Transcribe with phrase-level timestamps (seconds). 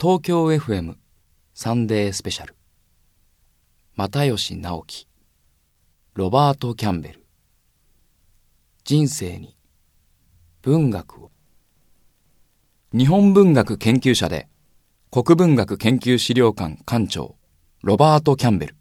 [0.00, 0.94] 東京 FM
[1.54, 2.54] サンデースペシャル。
[3.96, 5.08] 又吉直樹。
[6.14, 7.26] ロバート・キャンベル。
[8.84, 9.56] 人生に
[10.62, 11.32] 文学を。
[12.92, 14.48] 日本文学研究者で
[15.10, 17.34] 国文学研究資料館館長
[17.82, 18.76] ロバート・キャンベル。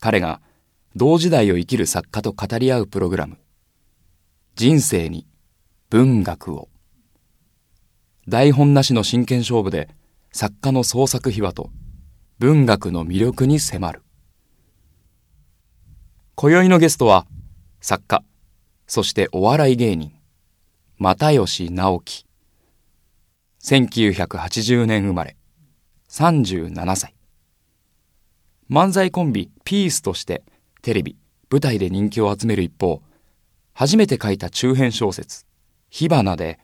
[0.00, 0.40] 彼が
[0.96, 3.38] 同時代を生きる作家と語り合うプログラム。
[4.56, 5.28] 人生に
[5.90, 6.71] 文学を。
[8.28, 9.88] 台本なしの真剣勝負で
[10.30, 11.70] 作家の創作秘話と
[12.38, 14.02] 文学の魅力に迫る。
[16.36, 17.26] 今宵のゲストは
[17.80, 18.24] 作家、
[18.86, 20.12] そしてお笑い芸人、
[20.98, 22.26] 又吉直樹。
[23.62, 25.36] 1980年生まれ、
[26.08, 27.14] 37歳。
[28.70, 30.42] 漫才コンビピースとして
[30.80, 31.16] テレビ、
[31.50, 33.02] 舞台で人気を集める一方、
[33.72, 35.44] 初めて書いた中編小説、
[35.90, 36.60] 火花で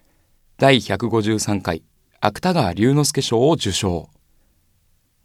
[0.61, 1.85] 第153回
[2.19, 4.11] 芥川龍之介賞を受賞。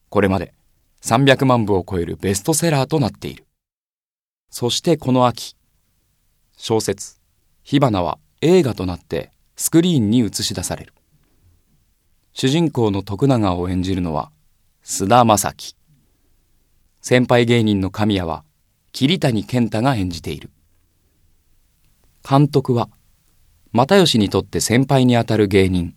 [0.09, 0.53] これまで
[1.01, 3.47] 300万部を超えるベストセラーとなっている。
[4.51, 5.55] そしてこの秋、
[6.55, 7.19] 小説、
[7.63, 10.93] 火花は映画となってスクリーンに映し出される。
[12.33, 14.31] 主人公の徳永を演じるのは
[14.85, 15.75] 須田正樹。
[17.01, 18.43] 先輩芸人の神谷は
[18.91, 20.51] 桐谷健太が演じている。
[22.21, 22.87] 監督は
[23.75, 25.95] 又吉にとって先輩にあたる芸人、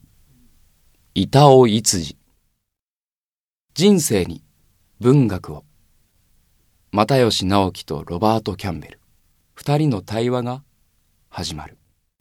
[1.15, 2.17] 板尾いつじ。
[3.75, 4.43] 人生に
[4.99, 5.63] 文学を。
[6.93, 9.01] 又吉直樹とロバート・キャンベル。
[9.53, 10.63] 二人の対話が
[11.29, 11.77] 始まる。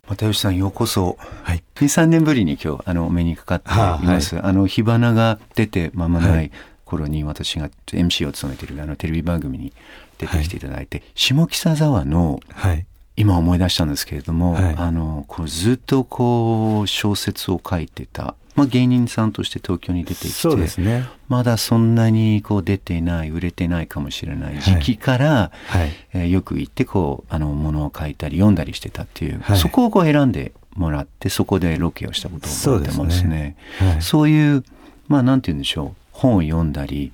[0.09, 1.17] 又吉さんようこそ。
[1.43, 1.63] はい。
[1.75, 4.35] 2、3年ぶりに今日、あの、お目にかかっています。
[4.35, 6.51] あはい、あの、火花が出て間もない
[6.83, 9.71] 頃に私が MC を務めているあのテレビ番組に
[10.17, 12.85] 出てきていただいて、はい、下北沢の、はい。
[13.17, 25.79] 今思い出したんですけれども、はい、あの、こうずっとこう小説を書いてた、まあ、芸人さんとして東京に出てきて、ね、まだそんなにこう出てない売れてないかもしれない時期から、はい。
[25.79, 33.57] はい、えー、よく行ってこうあのものを書いたり読んだりしてたっていう、はい、そこをこう選んでもらってそこでロケをしたことを覚えてますね。
[33.79, 34.63] そう、ね、そういう
[35.09, 37.11] まあなんて言うんでしょう本を読んだり、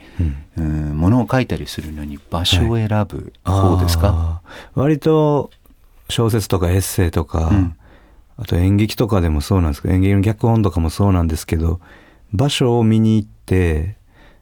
[0.57, 4.41] うん、ものを書いたりするのに場所を選ぶ方ですか、
[4.75, 5.49] 割と
[6.11, 7.75] 小説とかエッセイとか、うん、
[8.37, 11.79] あと演劇とかでもそうなんですけど、演劇の脚本とかもそうなんですけど、
[12.33, 13.97] 場所を見に行って、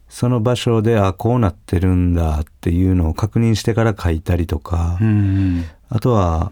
[0.10, 6.52] その場所で、あ、こうなってるんだっていうのを確認してから書いたりとか、うん、あとは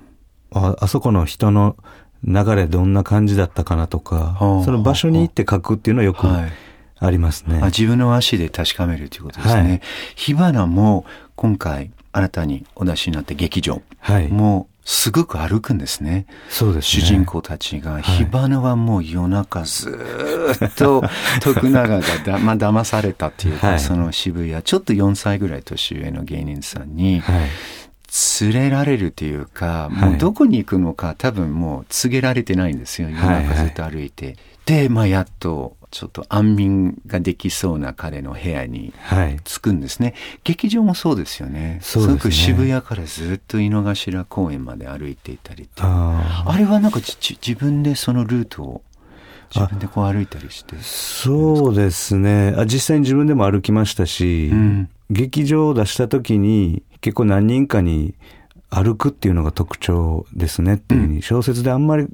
[0.52, 1.76] あ、あそこの人の
[2.24, 6.28] 流れどんな感じだったかなとか、その場所に行って書くっていうのはよく
[7.00, 7.56] ありますね。
[7.56, 9.62] はい、自分の足で確かめるということですね。
[9.62, 9.82] はい、
[10.16, 11.06] 火花も
[11.36, 13.82] 今回新たにお出しになった劇場
[14.30, 16.26] もすごく歩くんですね。
[16.48, 19.90] そうです、ね、主人公たちが、火花はもう夜中ず
[20.66, 21.04] っと
[21.44, 27.22] 徳永がだ、 まあ、騙されたっていうか、はい、その渋谷、ちょっと4歳ぐらい年上の芸人さんに、
[28.40, 33.10] 連れられるというか、もうどこに行くのか多分もう告げられてないんですよ。
[33.10, 34.38] 夜中ずっと歩いて。
[34.66, 38.94] で、まあやっとちょっと安眠ができそうな彼の部屋に
[39.44, 41.80] 着くんですね、はい、劇場もそうですよね。
[41.82, 48.82] すごく渋谷からずっと井の頭公園まで歩いていたりってあれはなんか自分でそのルートを
[49.50, 50.76] 自分でこう歩いたりして。
[50.82, 52.54] そうですね。
[52.56, 58.14] あ実際に自分でも歩きましたし、うん、劇場を出した時に結構何人かに
[58.70, 62.08] 歩くっていうのが特徴ですねっていうふうに、小説であんまり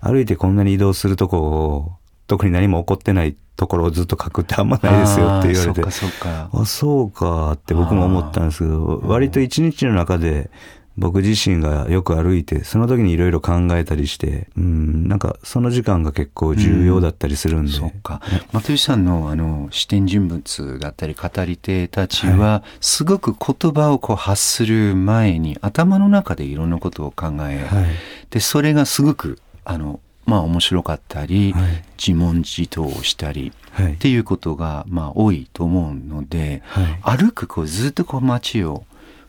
[0.00, 1.92] 歩いてこんなに移動するとこを
[2.30, 5.82] 特に何も起こってないところをずっと書くってあんまないですよって言われて。
[5.84, 10.48] あ、そうか、あ、そうかって僕も思ったんですけど、割と一日の中で
[10.96, 17.72] 僕自身がよく歩いて、その時にいろいろ考えたりして、うん、なんかその時間が結構重要だったりするんで。
[17.72, 18.20] うん、そうか。
[18.52, 27.86] 又吉さんのあの視点人物だったり語り手たちは、すごく言葉をこう発する前に頭の中でいろんなことを考え、はい、
[28.30, 38.84] で、それがすごくあのまあ面白かったり、はい、自問自答をしたり、はい、っていうことがまあ多いと思うので、はい、歩くこうずっとこう街を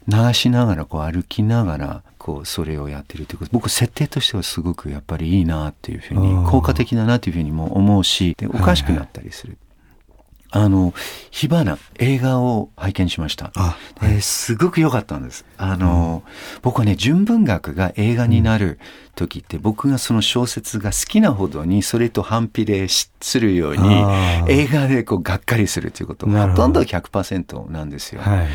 [0.07, 3.51] 流しながらこう歩きながらこうそれをやってるということ。
[3.53, 9.57] 僕設定としてはすごくやっぱりいいなっていうふうに効果的だなというふうにも思うしでおかしくなったりする。
[10.53, 10.93] あの、
[11.31, 13.51] 火花、映画を拝見しました。
[13.55, 15.45] あ、えー、すごく良かったんです。
[15.57, 18.77] あの、うん、僕はね、純文学が映画になる
[19.15, 24.03] 時って僕がその小説が好きなほどにそれと反比例するように
[24.47, 28.21] 映画でこうがっかりするということほとんど100%なんですよ。
[28.21, 28.47] はい、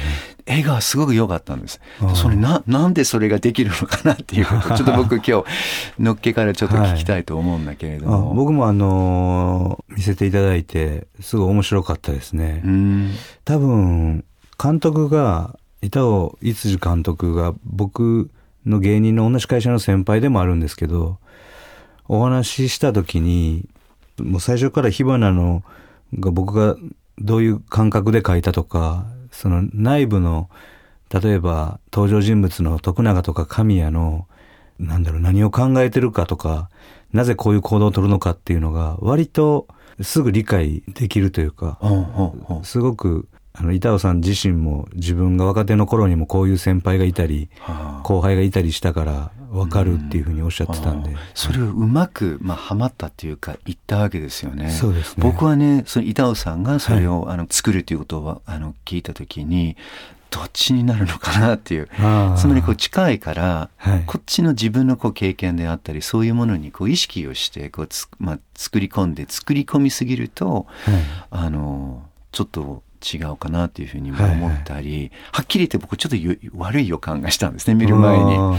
[0.46, 1.80] 映画はすごく良かったんです。
[2.14, 5.44] それな、なんでそれができるのかなっていうこと ちょっと僕今日
[6.02, 8.28] のっけからちょっと聞きたいと思うんだけれども。
[8.28, 12.62] はい、僕もあのー、見せていただいてすごい面白かったですね。
[13.44, 14.24] 多分
[14.62, 18.30] 監督が板尾いつじ監督が僕
[18.66, 21.18] の芸人の同じ会社の先輩でもあるんですけど、
[22.08, 23.68] お話しした時に、
[24.18, 25.62] もう最初から火花の
[26.18, 26.76] が僕が
[27.18, 30.50] どういう感覚で書いたとか、その内部の、
[31.12, 34.26] 例えば登場人物の徳永とか神谷の、
[34.78, 36.68] なんだろう、何を考えてるかとか、
[37.12, 39.68] なぜこういう行動を取るのかっていうのが、割と
[40.00, 41.78] すぐ理解できるというか、
[42.62, 43.28] すごく
[43.58, 51.10] あの、板尾さん自身も自分が若手の頃にもこういう先輩がいたり、はあ、後輩がいたりしたから分かるっていうふうにおっしゃってたんで。
[51.10, 54.70] うん、それをうまく、まあ、はまったっていうか、言ったわけですよね。
[54.70, 55.22] そうですね。
[55.22, 59.76] 僕はね、その板尾さんがそれを、はい、あの作るということをあの聞いたときに、
[60.30, 61.88] どっちになるのかなっていう。
[62.36, 70.94] つまりこう近いから、はい、こっちの自分のこう経験であったり、そういうものにこう意識をしてこうつ、まあ、作り込んで、作り込みすぎると、はい、
[71.30, 74.98] あの、ちょっと違うかなっていうふうに思ったり、はい。
[74.98, 78.56] はい、はっきり言って僕ちょっと悪い予感がしたんですね見る前に、は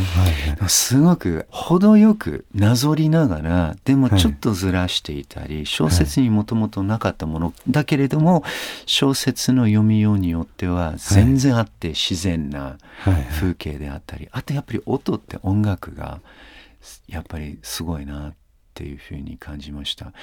[0.65, 8.43] い、すごく程よくなぞりながらでもちょっとずらしていたり、小説にもともとなかったものだけれども
[8.85, 12.77] 小説の読みようによっては全然あって自然な
[13.39, 16.21] 風景であったりあとやっぱり音って音楽が
[17.07, 18.33] やっぱりすごいなっ
[18.73, 20.13] ていうふうに感じました。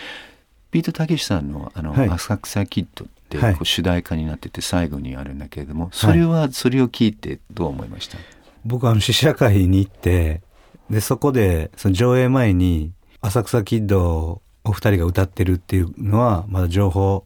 [0.75, 8.19] ビートたけしさんのあの、はい、浅草キッドってこう主題歌になってて最後にあるんだけれども、それはそれを聞いてどう思いました、
[8.65, 10.43] 僕あの試写会に行って
[10.91, 12.91] でそこでその上映前に
[13.21, 17.25] 浅草キッドをお二人が歌ってるっていうのはまだ情報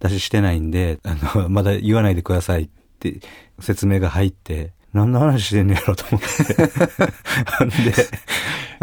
[0.00, 2.68] 出ししてないんであのまだ言わないでくださいっ
[2.98, 3.20] て
[3.60, 6.54] 説明が入って何の話してんのやろと思って。
[7.90, 7.94] で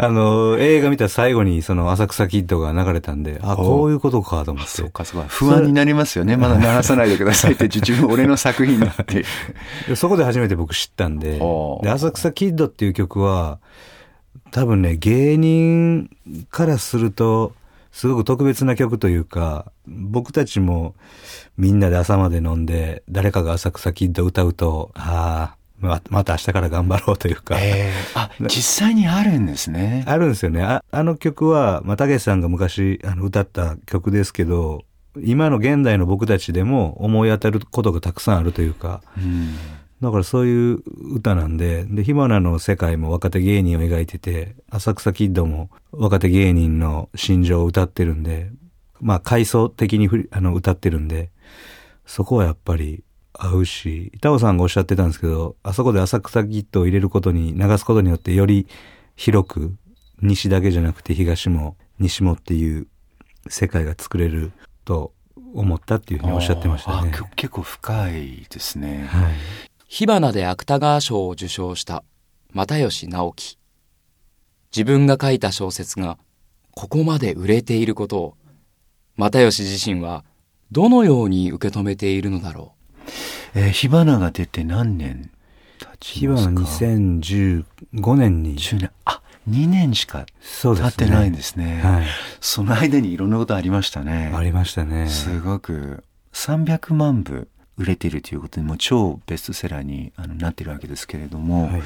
[0.00, 4.70] あの、映画見た最後にその浅草キッドが流れたんで、あ、こういうことかと思って。
[4.70, 5.26] そうか、そうか。
[5.28, 6.36] 不安になりますよね。
[6.36, 9.24] まだ流さないでくださいって 自分、俺の作品だって
[9.96, 11.40] そこで初めて僕知ったんで、
[11.82, 13.58] で、浅草キッドっていう曲は、
[14.52, 16.08] 多分ね、芸人
[16.48, 17.52] からすると、
[17.90, 20.94] すごく特別な曲というか、僕たちも
[21.56, 27.56] みんなで朝まで飲んで、誰かが浅草キッド歌うと、ああ、ままた明日から頑張ろうというか。
[27.58, 30.04] えー、あ、 実際にあるんですね。
[30.06, 30.62] あるんですよね。
[30.62, 34.84] ああの曲は、まあ、たけしさんが昔あの歌った曲ですけど、
[35.22, 39.54] 今の現代の僕たちでも思い当たることがたくさんあるというか、うん、
[40.00, 40.82] だからそういう
[41.14, 48.50] 歌なんで、で、火花の世界も若手芸人を描いてて、浅草キッドも若手芸人の心情を歌ってるんで、
[49.00, 51.30] まあ階層的にあの歌ってるんで、
[52.06, 53.02] そこはやっぱり
[53.38, 58.66] 合うし、板尾さんがおっしゃってたんですけど、あそこで浅草キットを入れることに、流すことによってより
[59.16, 59.76] 広く、
[60.20, 62.88] 西だけじゃなくて東も西もっていう
[63.48, 64.50] 世界が作れる
[64.84, 65.12] と
[65.54, 67.12] 思ったっていうふうにおっしゃってましたね。
[67.36, 69.06] 結構深いですね。
[69.08, 69.32] はい。
[69.86, 72.02] 火花で芥川賞を受賞した
[72.52, 73.58] 又吉直樹。
[74.74, 76.18] 自分が書いた小説が
[76.72, 78.36] ここまで売れていることを、
[79.16, 80.24] 又吉自身は
[80.70, 82.77] どのように受け止めているのだろう。
[83.54, 85.30] えー、火花が出て何年
[85.78, 86.50] 経ちますか？
[86.50, 88.58] 火花2015年に。
[88.58, 88.90] 10年。
[89.04, 90.26] あ、2年しか
[90.62, 91.76] 経ってないんですね。
[91.76, 92.06] ねはい。
[92.40, 94.32] その間にいろんなことありましたね。
[94.34, 95.08] ありましたね。
[95.08, 96.04] すごく。
[96.32, 101.82] 300万部売れているということで、もう超ベストセラーにあのなってるわけですけれども、はい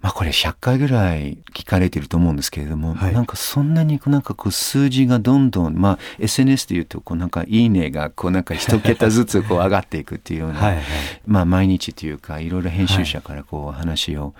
[0.00, 10.84] まあこれ100回ぐらい聞かれてると思うんですけれども、はい、なんかそんなになんかこう数字がどんどん、まあ SNS で言うとこうなんかいいねがこうなんか一桁ずつこう上がっていくっていうような、はいはい、
[11.26, 14.34] まあ毎日というかいろいろ編集者からこう話を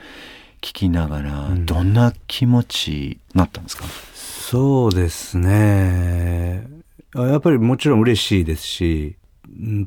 [0.63, 6.67] 聞きながら、どんな気持ちになったんですか、うん、そうですね。
[7.15, 9.17] やっぱりもちろん嬉しいですし、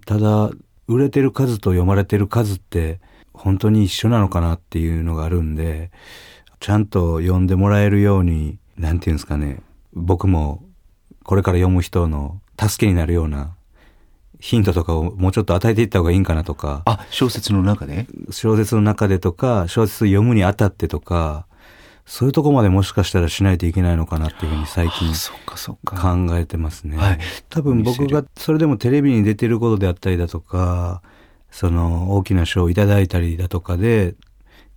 [0.05, 0.51] ただ
[0.87, 2.99] 売れてる数と読まれてる数って
[3.33, 5.91] 本当に一緒なのかなっていうのがあるんで、
[6.59, 9.59] ちゃんと読んでもらえるように、なんていうんですかね、
[9.93, 10.63] 僕も
[11.23, 13.55] これから読む人の助けになるような
[14.39, 16.81] ヒントとかをもうちょっと与えていった方がいいんかなとか。
[16.85, 18.07] あ、小説の中で？
[18.29, 21.47] 小説の中でとか、小説読むにあたってとか、
[22.05, 25.13] そういうとこまでもしかしたらしないといけないのかなっていうふうに最近
[25.85, 26.97] 考えてますね。
[26.97, 31.01] はい、多分僕がそれでもテレビに出てることであったりだとか、
[31.53, 34.15] その大きな賞をいただいたりだとかで、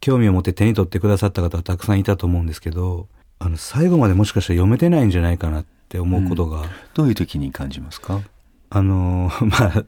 [0.01, 6.61] 興味を持って手に取ってくださった方はたくさんいたと思うんですけど、あの、最後までもしかしたら読めてないんじゃないかなって思うことが。
[6.61, 8.21] うん、どういう時に感じますか？
[8.69, 9.85] あの、 まあ、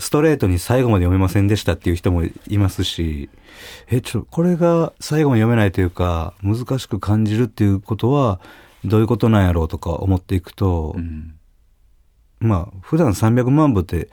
[0.00, 3.30] ストレートに最後まで読めませんでしたっていう人もいますし、
[3.88, 8.40] え、ちょ、これが最後まで読めないというか、難しく感じるっていうことは、
[8.84, 11.34] どういうことなんやろうとか思っていくと、うん、
[12.40, 14.08] まあ、普段300万部って、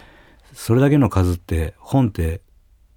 [0.58, 2.42] それだけの数って本って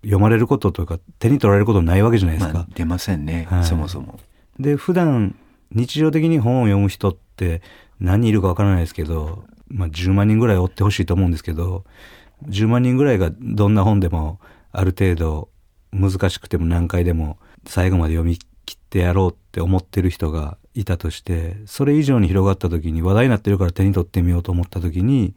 [0.00, 2.54] 読まれることというか手に取られることないわけじゃないですか。
[2.54, 4.18] まあ、出ませんね、はい、そもそも。
[4.58, 5.36] で、普段
[5.70, 7.60] 日常的に本を読む人って
[8.00, 11.84] 何人いるかわからないですけど、まあ10万人ぐらい追ってほしいと思うんですけど、
[12.48, 14.40] 10万人ぐらいがどんな本でも
[14.72, 15.50] ある程度
[15.92, 17.36] 難しくても何回でも
[17.66, 25.34] 最後まで読み切ってやろうって思ってる人がいたとして、それ以上に広がった時に話題になってるから手に取ってみようと思った時に、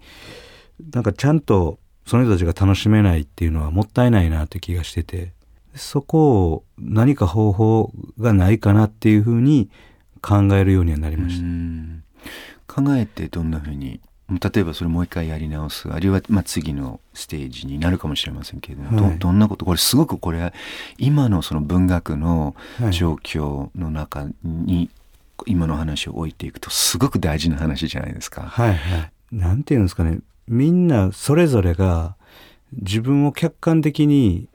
[0.94, 5.34] なんかちゃんとその人たちが楽しめないっていうのはもったいないなって気がしてて、
[5.76, 9.70] そこを何か方法がないかなっていうふうに
[10.22, 11.42] 考えるようにはなりまし
[12.68, 12.82] た。
[12.82, 20.54] 考えてどんなふうに例えばそれもう一回やり直すあるいはまあ次のステージになるかもしれませんけれども、はい、どどんなことこれすごくこれは
[20.98, 22.56] 今のその文学の
[22.92, 24.90] 状況の中に
[25.46, 28.44] 今の話を置いていくとすごく大事な話じゃないですか。
[28.44, 29.12] はいはい。
[29.32, 32.16] なんていうんですかねみんなそれぞれが
[32.74, 34.50] 自分を客観的に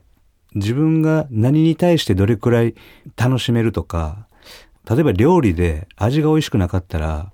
[0.55, 2.75] 自分が何に対してどれくらい
[3.15, 4.27] 楽しめるとか、
[4.89, 7.31] 例えば料理で味が美味しくなかったら、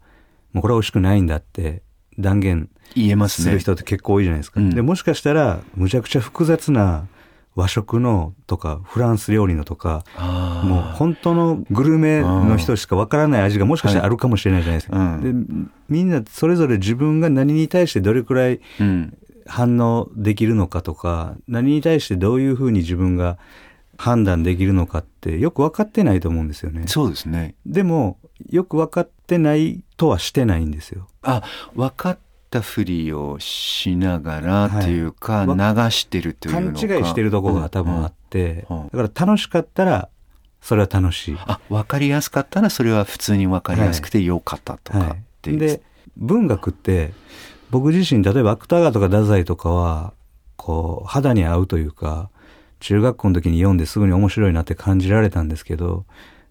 [0.51, 1.81] もうこれは美味しくないんだって
[2.17, 2.69] 断言
[3.29, 3.45] すね。
[3.45, 4.59] する人って結構多いじゃないですか。
[4.59, 7.07] うん、で、もしかしたら、むちゃくちゃ複雑な
[7.55, 10.03] 和食のとか、フランス料理のとか、
[10.63, 14.97] もう本当のグルメの人しかわからない味がもしかしたらあるかもしれないじゃないですか。
[14.97, 18.59] はいうん、で、みんなそれぞれ自分が何に対してどれくらい
[19.45, 23.37] 反応できるのかとか、何に対してどういうふうに自分が
[23.97, 26.83] 判断できるのかってよく分かってないと思うんですよね。
[26.87, 27.55] そうですね。
[27.65, 28.17] でも、
[28.49, 31.07] よく分かってないとはしてないんですよ。
[31.21, 31.43] あ、
[31.73, 32.17] 分かっ
[32.55, 36.87] たふりをしながらっていうか、はい、流してるというのか。
[36.87, 38.77] 勘違いしてるところが多分あって、うん。
[38.77, 40.09] うん、だから楽しかったら、
[40.61, 41.37] それは楽しい。
[41.45, 45.81] あ、分かりやすかったら、それは普通に分かりやすくてよかったとかっていう、はい、で、
[46.17, 47.13] 文学って、
[47.69, 50.13] 僕自身、例えば芥川とか太宰とかは、
[50.55, 52.29] こう、肌に合うというか、
[52.79, 56.05] 中学校の時に読んですぐに面白いなって感じられたんですけど、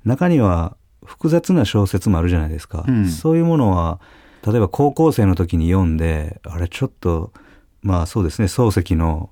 [0.04, 2.84] 中には複雑な小説もあるじゃないですか。
[2.86, 4.00] うん、そういうものは、
[4.46, 7.32] 例えば高校生の時に読んで、あれちょっと、
[7.82, 9.30] まあそうですね、漱石の、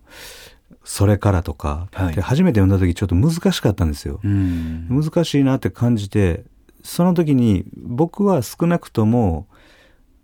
[0.85, 4.21] それからとか、はい、で初めて読んだ時ちょっと難しかったんですよ。
[4.23, 6.45] 難しいなって感じて、
[6.83, 9.47] その時に僕は少なくとも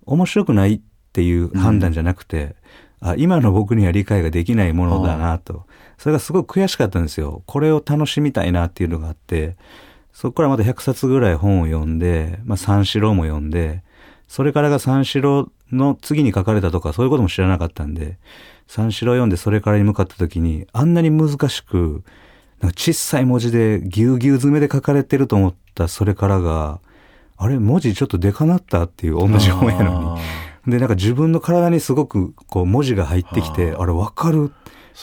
[0.07, 0.81] 面白くないっ
[1.13, 2.57] ていう判断じゃなくて、
[3.03, 5.67] うん、あ今の僕には理解ができないものだなと。
[5.99, 7.43] それがすごく悔しかったんですよ。
[7.47, 9.57] これを楽しみたいなっていうのがあって、
[10.13, 13.83] そこからまた100冊ぐらい本を読んで、まあ三四郎も読んで、
[14.29, 18.19] それからが三四郎の次に書かれたとかそういうことも知らなかったんで、
[18.67, 22.05] 三四郎読んでそれからに向かった時に、あんなに難しく、
[22.61, 26.81] なんか小さい文字でぎゅうぎゅう詰めで書かれてると思ったそれからが、
[27.37, 30.17] あれ文字ちょっとでかなったっていう同じ本やの
[30.67, 30.73] に。
[30.73, 34.53] で、なんか自分の体にすごくこう文字が入ってきて、あれわかる、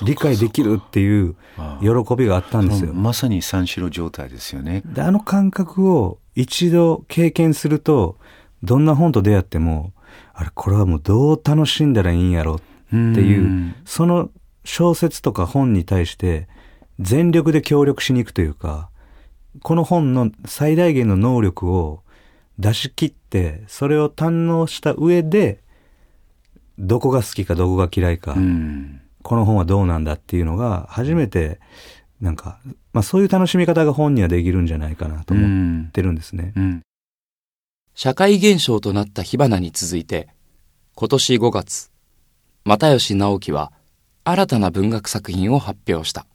[0.03, 1.36] 理解できるっていう
[1.79, 2.94] 喜びがあったんですよ。
[2.94, 4.84] まさに三四郎状態ですよね。
[4.86, 8.17] で、あの感覚を一度経験すると、
[8.66, 9.94] どんな本と出会っても、
[10.34, 14.30] あれ、これはもうどう楽しんだらいいんやろっていう、その
[14.64, 16.48] 小説とか本に対して
[17.00, 18.90] 全力で協力しに行くというか、
[19.62, 22.02] この本の最大限の能力を
[22.60, 25.60] 出し切って、それを堪能した上で、
[26.78, 28.36] どこが好きかどこが嫌いか、
[29.24, 31.60] この本はどうなんだっていうのが初めて、
[32.22, 32.60] なんか、
[32.94, 36.54] まあそういう楽しみ方が本にはできるんじゃないかなと思ってるんですね。
[36.56, 36.85] うん
[37.98, 40.28] 社会現象となった火花に続いて、
[40.96, 41.92] 今年5月、
[42.66, 43.72] 又吉直樹は
[44.25, 46.28] 新たな文学作品を発表した。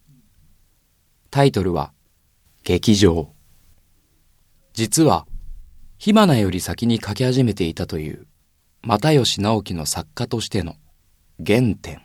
[1.30, 1.92] タイトルは、
[2.64, 3.30] 劇場。
[4.72, 5.26] 実は、
[5.98, 8.26] 火花より先に書き始めていたという、
[8.82, 10.76] 又吉直樹の作家としての
[11.44, 12.00] 原点。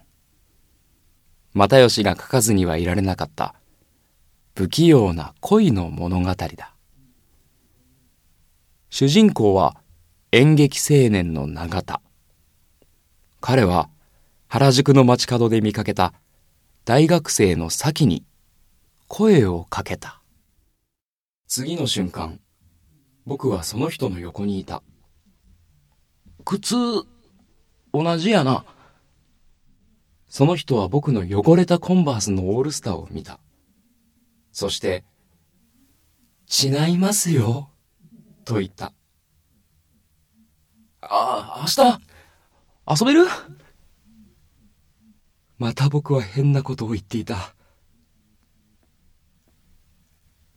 [1.53, 3.55] 又吉が書かずにはいられなかった、
[4.53, 6.74] 不器用な恋の物語だ。
[8.89, 9.75] 主人公は
[10.31, 12.01] 演劇青年の永田。
[13.41, 13.89] 彼は
[14.47, 16.13] 原宿の街角で見かけた
[16.85, 18.23] 大学生の先に
[19.07, 20.21] 声をかけた。
[21.47, 22.39] 次の瞬間、
[23.25, 24.81] 僕はその人の横にいた。
[26.43, 26.75] 靴、
[27.93, 28.65] 同じやな。
[30.27, 33.39] その人は僕の汚れたコンバースのオールスターを見た。
[34.51, 35.03] そして、
[36.47, 37.69] 違いますよ、
[38.45, 38.93] と言った？
[41.01, 41.67] ああ、明
[42.95, 43.27] 日、遊べる？
[45.57, 47.55] また僕は変なことを言っていた。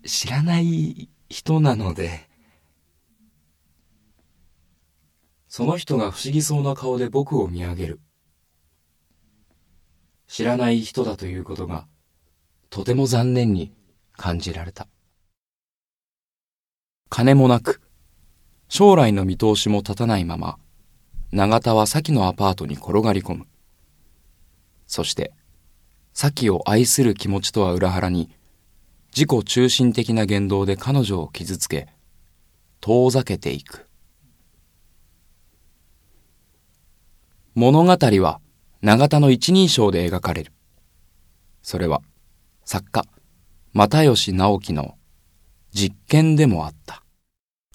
[0.07, 2.28] 知らない人なので、
[5.49, 8.00] その人が不思議そうな顔で僕を見上げる。
[10.26, 11.87] 知らない人だということが、
[12.68, 13.73] とても残念に
[14.12, 14.88] 感じられた。
[17.11, 17.81] 金もなく、
[18.69, 20.59] 将来の見通しも立たないまま、
[21.33, 23.47] 永田は先のアパートに転がり込む。
[24.87, 25.33] そして、
[26.12, 28.31] 先を愛する気持ちとは裏腹に、
[29.15, 31.88] 自己中心的な言動で彼女を傷つけ、
[32.81, 33.87] 遠ざけていく。
[37.55, 38.41] 物語は
[38.83, 40.53] 永田の一人称で描かれる。
[41.62, 42.03] それは
[42.65, 43.05] 作家、
[43.73, 44.98] 又吉直樹の
[45.73, 47.03] 実験でもあった。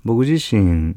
[0.04, 0.96] 僕自身、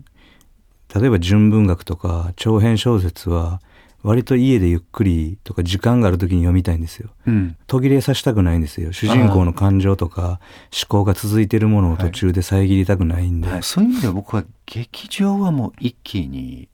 [0.95, 3.61] 例えば純文学とか長編小説は、
[4.03, 7.11] 割と家でゆっくりとか時間がある時に読みたいんですよ。
[7.27, 8.93] うん、途切れさせたくないんですよ。
[8.93, 10.39] 主人公の感情とか
[10.73, 16.69] 思考が続いてるものを途中で遮りたくないんで、はいはい、そういう意味では僕は劇場はもう一気に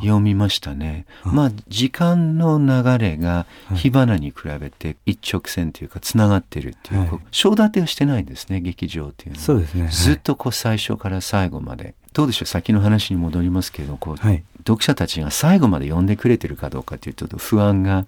[0.00, 1.06] 読みましたね。
[1.24, 9.42] まあ時間の流れが火花に比べて一直線というかつながってるっていう、章立てはしてないですね劇場っていうのは。
[9.44, 11.94] そうですね、ずっとこう最初から最後まで。
[12.14, 18.06] どうでしょう先の話に戻りますけどこう、はい、読者たちが最後まで読んでくれてるかどうかというと不安が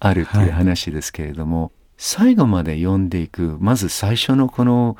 [0.00, 4.96] あるっていう話ですけれども、はい、最後まで読んでいくまず最初のこの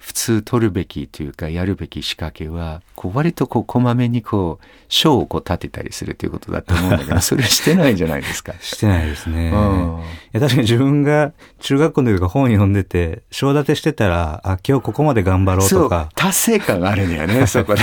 [0.00, 8.54] 普通取るべきというかやるべき仕掛けはこう割とこうこまめにこう章をこう立てたりするということだと思うんだけど それしてないんじゃないですか。
[8.60, 10.02] してないですね、うん、い
[10.32, 16.08] や確かに自分が中学校の時か本読んでて章立てしてたらあ今日ここまで頑張ろうとか。
[16.14, 17.82] 達成感があるんだよね そこで。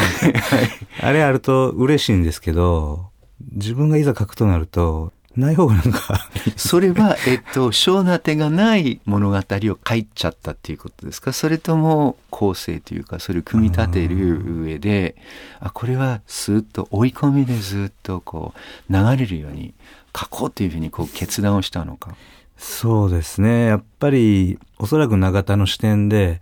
[1.00, 3.12] あれあると嬉しいんですけど
[3.54, 11.32] 自分がいざ書くとなるとない方がなんかそれは、えっと、小な手がない物語を書いちゃったっていうことですか？
[11.32, 15.16] それとも構成というか、それを組み立てる上で、
[15.60, 18.54] あこれはスーッと追い込みでずっとこ
[18.90, 19.74] う、流れるように
[20.18, 22.16] 書こうというふうにこう決断をしたのか？
[22.58, 23.66] そうですね。
[23.66, 26.42] やっぱり、おそらく永田の視点で、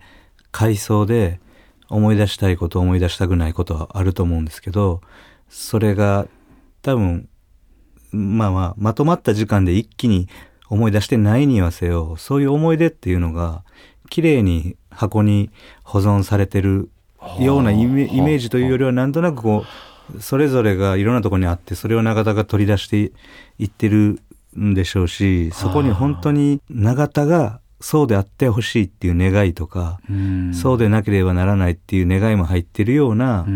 [0.50, 1.38] 回想で
[1.90, 5.02] 思い出したいこと、思い出したくないことはあると思うんですけど、
[5.50, 6.26] それが
[6.80, 7.28] 多分
[8.16, 10.28] まあまあ、まとまった時間で一気に
[10.68, 13.62] 思い出してないにはせよ、そういう思い出っていうのが、
[14.10, 15.50] 綺麗に箱に
[15.82, 16.90] 保存されてる
[17.40, 19.64] ようなイメージというよりは、なんとなくこ
[20.14, 23.12] う、それぞれがいろんなところにあって、それを永田が取り出して
[23.58, 24.20] いってる
[24.58, 30.00] んでしょうし、そこに本当に永田がそうであってほしいっていう願いとか、
[30.52, 33.46] そうでなければならないっていう願いも入ってるような、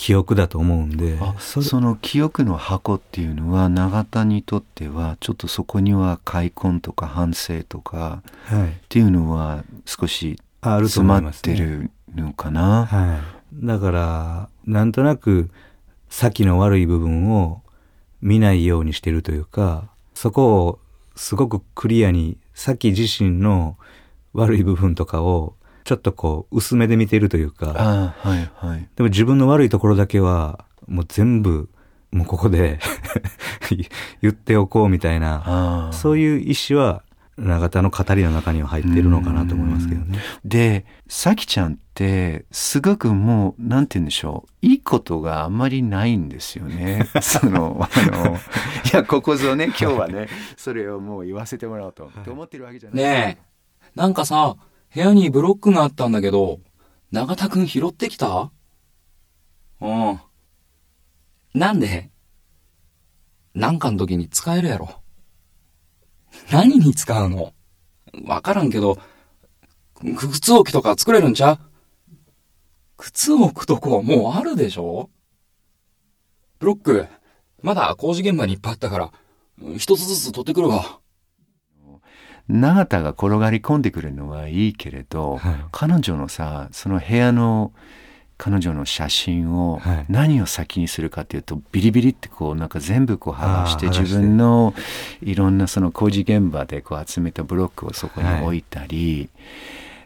[0.00, 13.20] 記憶だと思うんでその記憶の箱っていうのは永田にとってはちょっとそこには開墾とか反省とか、はい、っていうのは少し詰まってるのかな、ねは
[13.62, 15.50] い、だからなんとなく
[16.08, 17.60] 先の悪い部分を
[18.22, 20.78] 見ないようにしてるというかそこを
[21.14, 23.76] すごくクリアに先自身の
[24.32, 25.56] 悪い部分とかを
[25.90, 27.72] ちょっとこう、薄めで見てるというか、
[28.16, 31.68] はいはい、でも自分の悪いところだけは、もう全部、
[32.12, 32.78] もうここで
[34.22, 37.02] 言っておこうみたいな、そういう意思は、
[37.36, 40.20] 永田の語りの中には入ってるのかなと思いますけどね。
[40.44, 44.66] で、さきちゃんって、すごくもう、なんて言うんでしょう。
[44.66, 47.08] いいことがあんまりないんですよね。
[47.20, 48.36] その、あの、
[48.92, 53.02] いや、ここぞね、今日はね、それをもう言わせてもらおうと、と思ってるわけじゃない。
[53.02, 53.50] ねえ、
[53.96, 54.54] なんかさ、
[54.92, 56.60] 部屋にブロックがあったんだけど、
[57.12, 58.50] 永田くん拾ってきた？
[59.80, 60.20] うん。
[61.54, 62.10] なんで？
[63.54, 64.90] なんかの時に使えるやろ。
[66.52, 67.52] 何に使うの？
[68.24, 68.98] わからんけど、
[70.16, 71.58] 靴置きとか作れるんちゃう？
[72.96, 75.08] 靴置くとこはもうあるでしょ？
[76.58, 77.06] ブロック、
[77.62, 79.12] まだ工事現場にいっぱいあったから、
[79.78, 81.00] 一つずつ取ってくるわ。
[82.50, 87.72] 永田が転がり込んでくるのはいいけれど、はい、彼女のさその部屋の
[88.36, 94.72] 彼女の写真を何を先にするかというと、ビリビリってこうなんか全部こう剥がして自分の
[95.20, 99.28] いろんなその工事現場でこう集めたブロックをそこに置いたり、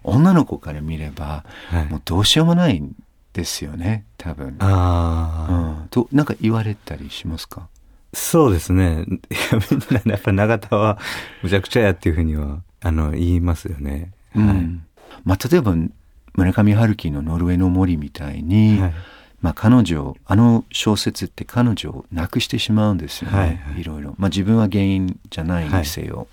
[0.02, 1.44] はい、女の子から見れば、
[1.90, 2.96] もうどうしようもないん
[3.32, 4.56] ですよね多分。
[4.58, 7.68] あうん、となんか言われたりしますか？
[8.14, 9.04] そうですね。
[9.06, 9.20] みん
[9.90, 10.98] な、やっぱ永田は
[11.42, 14.12] むちゃくちゃやっていうふうには、あの、言いますよね。
[14.34, 14.44] はい。
[15.24, 15.74] まあ、例えば、
[16.34, 18.94] 村上春樹の「ノルウェーの森」みたいに、はい、
[19.40, 26.26] まあ、彼女あの小説って彼女を亡くしてしまうんですよね、はいはい、いろいろ、まあ、自分は原因じゃないにせよ、はい、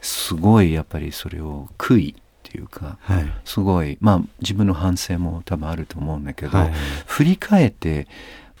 [0.00, 6.72] すごいやっぱりそれを悔いっていうか、はい、すごいまあ自分の反省も多分あると思うんだけど、はい、
[7.06, 8.08] 振り返って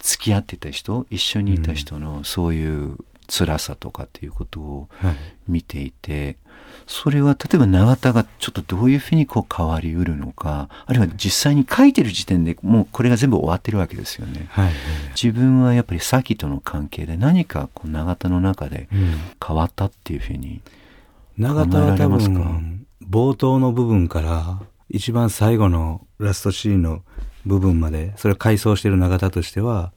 [0.04, 4.88] 付き合ってた人一緒にいた人のそういう辛さとかっていうことを
[5.48, 6.36] 見ていて、
[6.86, 14.46] それは例えば永田がちょっとどういうふうにこう変わりうるのかあるいは実際に書いてる時点でもうこれが全部終わってるわけですよね。
[14.50, 14.72] はい、
[15.20, 18.88] 自分はやっぱり先との関係で何かこう永田の中で
[19.44, 20.60] 変わったっていうふうに
[21.38, 27.02] 永田は多分冒頭の部分から一番最後のラストシーンの
[27.46, 29.93] 部分までそれを回想してる永田としては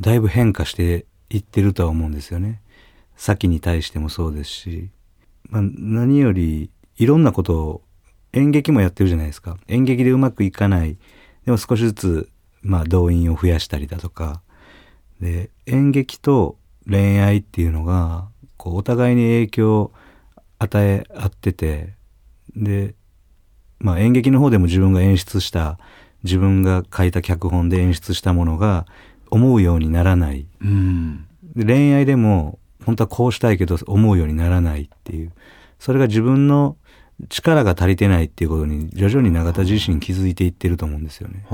[0.00, 2.60] だいぶ変化していってるとは思うんですよね。
[3.16, 4.90] 先に対してもそうですし
[5.50, 7.82] まあ、何よりいろんなことを
[8.32, 9.58] 演劇もやってるじゃないですか。
[9.66, 10.96] 演劇でうまくいかない。
[11.44, 12.28] でも少しずつ、
[12.62, 14.42] まあ、動員を増やしたりだとか。
[15.20, 16.56] で、演劇と
[16.88, 19.92] 恋愛っていうのが、こう、お互いに影響を
[20.58, 21.94] 与え合ってて、
[22.54, 22.94] で、
[23.80, 25.78] まあ、演劇の方でも自分が演出した、
[26.22, 28.86] 自分が書いた脚本で演出したものが
[29.30, 30.46] 思うようにならない。
[30.60, 35.32] うん、で恋愛でも本当はこうしたいけど思うようにならないっていう。
[35.78, 36.76] それが自分の
[37.28, 41.44] 力が足りてないっていうことに徐々に永田自身気づいていってると思うんですよね。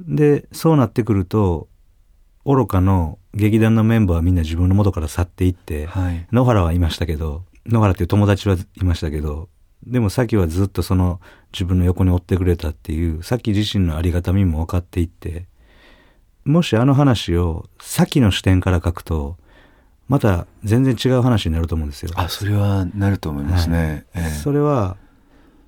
[0.00, 1.68] で、そうなってくると、
[2.44, 9.48] 愚かの劇団のメンバーはみんな自分の元から去っていって、はい、野原はいましたけど、野原っていう友達はいましたけど、
[9.86, 11.20] でもさきはずっとその
[11.52, 15.46] 自分の横に追ってくれたっていう、さき自身のありがたみも分かっていって、
[16.44, 19.36] もしあの話をさきの視点から書くと、
[20.08, 22.10] また全然違う話になると思うんですよ。
[22.14, 24.06] あ、それはなると思いますね。
[24.12, 24.96] はいええ、それは、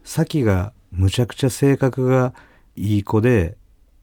[0.04, 2.34] さきがむちゃくちゃ性格が
[2.76, 3.56] いい子で、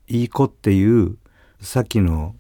[0.08, 1.18] いい子っていう、
[1.62, 2.36] さっきの、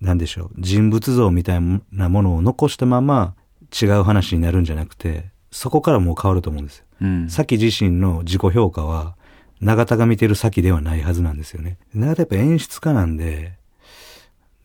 [0.00, 1.60] なんでしょう、人物像みたい
[1.92, 3.34] なものを残したまま
[3.80, 6.84] 違う話になるんじゃなくて、そこからもう変わると思うんですよ。
[7.02, 9.16] うん、さき自身の自己評価は、
[9.60, 11.78] 永田が見てる先ではないはずなんですよね。
[11.94, 13.59] 永田やっぱ演出家なんで、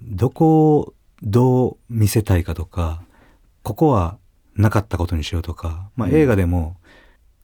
[0.05, 3.03] どこをどう見せたいかとか、
[3.63, 4.17] ここは
[4.55, 6.77] なかったことにしようとか、まあ映画でも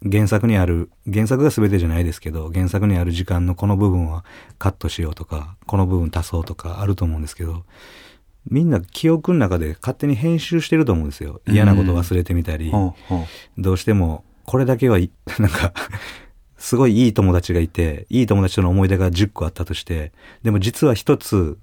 [0.10, 4.24] 原作にある、原作が全てじゃないですけど、原作にある時間のこの部分は
[4.58, 7.66] カットしようとか、この部分足そうとかあると思うんですけど、
[8.50, 11.42] みんな記憶の中で勝手に編集してると思うんですよ。
[11.48, 12.72] 嫌なこと忘れてみたり、
[13.58, 15.00] どうしてもこれだけは、
[15.40, 15.74] なんか
[16.58, 20.12] すごいいい友達がいて、いい友達との思い出が10個あったとして、
[20.44, 21.58] でも実は一つ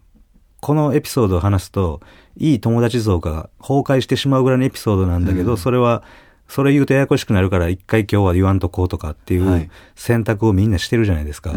[0.61, 2.01] このエピソードを話すと、
[2.37, 6.03] いい友達像が崩壊してしまうぐらいのエピソードなんだけど、うん、それは、
[6.49, 11.51] それ言うとややこしくなるから一回今日は言わんとこうとかっていう選択をみんなしてるじゃないですか。
[11.51, 11.57] は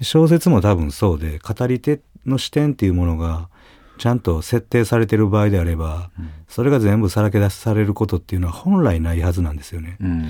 [0.00, 3.48] い、小説も多分そうで、語り手の視点っていうものが
[3.98, 9.96] ちゃんと設定されてる場合であれば、うん、それが全部さらけ出されることっていうのは本来ないはずなんですよね。
[10.00, 10.22] うん、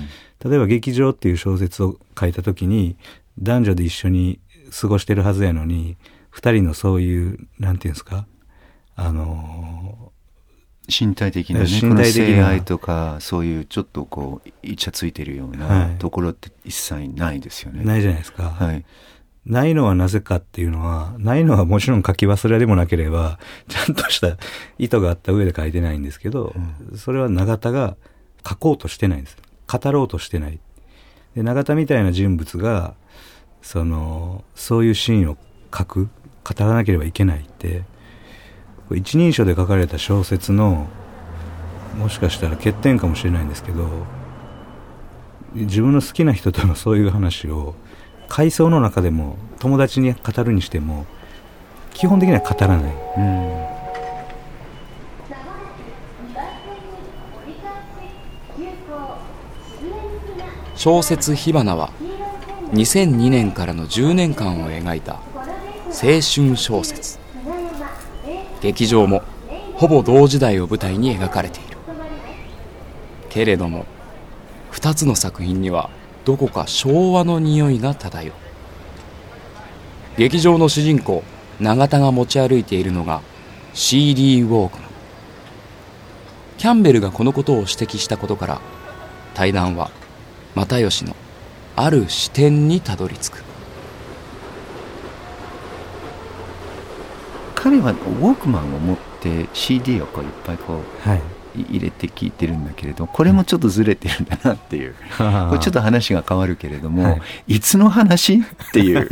[0.45, 2.95] 例えば劇場っていう小説を書いた時に、
[3.39, 4.39] 男女で一緒に
[4.79, 5.97] 過ごしてるはずやのに、
[6.33, 8.25] 二人のそういう、なんていうんですか、
[8.95, 10.11] あの
[10.87, 17.83] 身体的なね、身体的な愛とか、そういうちょっとこう、イチャついてるようなところって一切ないですよね。
[17.83, 18.49] ないじゃないですか。
[18.49, 18.83] はい。
[19.45, 24.37] ないのはなぜかっていうのは、ないのはもちろん書き忘れでもなければ、ちゃんとした
[24.79, 26.51] 意図があった上で書いてないんですけど、
[26.91, 27.95] うん、それは永田が
[28.47, 29.37] 書こうとしてないんです。
[29.67, 30.59] 語ろうとしてない。
[31.35, 32.95] で、永田みたいな人物が、
[33.61, 35.37] その、そういうシーンを
[35.75, 36.09] 書く。
[36.43, 37.83] 語らなければいけないって。
[38.91, 40.87] 一人称で書かれた小説の
[41.97, 43.87] もしかしたら欠点かもしれないんですけど
[45.53, 47.75] 自分の好きな人とのそういう話を
[48.27, 51.05] 回想の中でも友達に語るにしても
[51.93, 53.65] 基本的には語らない、うん、
[60.75, 61.91] 小説「火花」は
[62.71, 65.32] 2002年からの10年間を描いた。
[65.93, 67.19] 青春小説。
[68.61, 69.21] 劇場も
[69.75, 71.77] ほぼ同時代を舞台に描かれている。
[73.29, 73.85] けれども
[74.71, 75.91] 2つの作品には
[76.25, 78.35] どこか昭和の匂いが漂う。
[80.17, 81.23] 劇場の主人公
[81.59, 83.21] 永田が持ち歩いているのが
[83.73, 84.89] CD ウォークマン
[86.57, 88.61] キャンベルがこのことを指摘したことから
[89.35, 89.91] 対談は
[90.55, 91.15] 又吉の
[91.75, 93.42] ある視点にたどり着く。
[97.63, 101.21] 彼はウォークマンを持って CD をこういっぱいこう、はい、
[101.55, 105.23] 入れて聞いてるんだけれどこれもちょっとずれてるんだなっていうこ
[105.53, 107.11] れちょっと話が変わるけれども、は
[107.47, 108.41] い、いつの話っ
[108.73, 109.07] ていう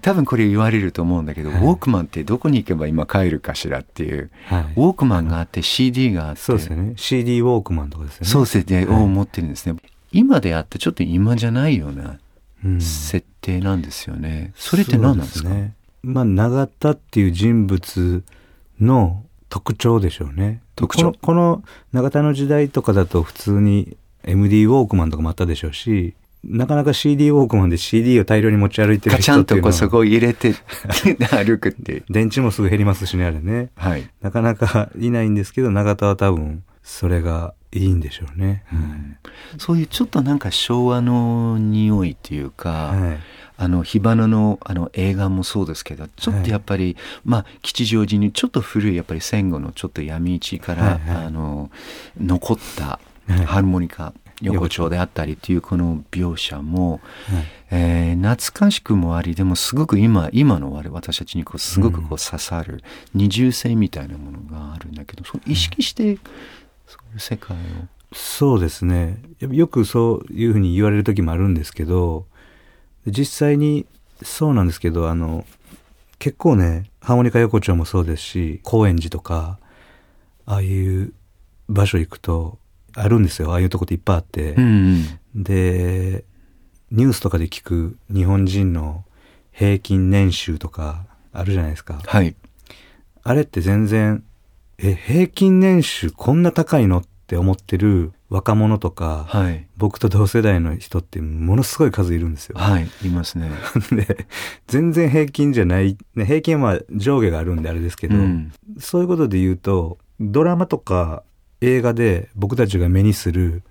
[0.00, 6.94] 多分これ言われると思うんだけど、はい、ウォークマンってどこに行けば今帰るかしらっていう、はい、ウォークマンがあって CD があってそうですよね。
[6.96, 8.26] CD ウォークマンとかですよね。
[8.26, 9.76] そうですね、を持ってるんですね。
[10.10, 12.18] 今であってちょっと今じゃないような
[12.80, 18.22] 設定なんですよね、それって何なんですか、ね、まあ永田っていう人物
[18.80, 20.62] の特徴でしょうね。
[20.76, 29.72] 特徴このこの永田の時代とかだと普通に MD ウォークマンとかもあったでしょうし、なかなか CD ウォークマンで CD を大量に持ち歩いてる人っていうのは。
[29.72, 30.54] ガチャンとそこ入れて
[31.30, 32.02] 歩くって。
[32.10, 33.70] 電池もすぐ減りますしね、あれね。
[33.76, 34.08] はい。
[34.22, 38.64] なかなかいないんですけど、永田は多分、それがいいんでしょうね。
[38.72, 39.16] うん、
[39.58, 43.18] そういうちょっとなんか昭和の匂いっていうか、はい、
[43.60, 51.70] あの火花のあの映画もそうですけどちょっとやっぱり、はい、まあ吉祥寺にちょっと古いやっぱり戦後のちょっと闇市から、あの
[52.18, 53.00] 残った
[53.46, 57.00] ハーモニカ、横丁であったりっていうこの描写も、はい、
[57.72, 66.18] えー、懐かしくもありでもすごく今今の我私たちにこうすごくこう刺さる二重性みたいなものがあるんだけど、うん、意識して
[66.86, 67.60] そういう世界を。
[68.14, 69.20] そうですね。
[69.40, 72.24] よくそういうふうに言われる時もあるんですけど
[73.10, 73.86] 実際に
[74.22, 75.44] そうなんですけど、あの、
[76.18, 79.58] 結構ね、ハーモニカ横丁もそうですし、高円寺とか、
[80.46, 81.12] ああいう
[81.68, 82.58] 場所行くと、
[82.94, 83.52] あるんですよ。
[83.52, 84.54] ああいうとこっていっぱいあって。
[84.54, 86.24] うんうん、で、
[86.90, 89.04] ニュースとかで聞く日本人の
[89.52, 92.00] 平均年収とかあるじゃないですか。
[92.04, 92.34] はい。
[93.22, 94.24] あれって全然、
[94.78, 102.58] え、平均年収こんな高いのって思ってる若者とか、はい、僕と同世代の人ってものすごい数いるんですよ。
[102.58, 103.50] はい、いますね。
[103.90, 104.26] で、
[104.66, 111.22] 全然平均じゃない、ね、平均は上下があるんであれですけど、うん、そういうことで言うと、ドラマとか
[111.62, 113.62] 映画で僕たちが目にする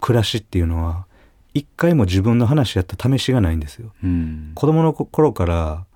[0.00, 1.06] 暮らしっていうのは、
[1.54, 3.92] 一回も自分の話やった試しがないんですよ。
[4.04, 5.86] うん、子供の頃から、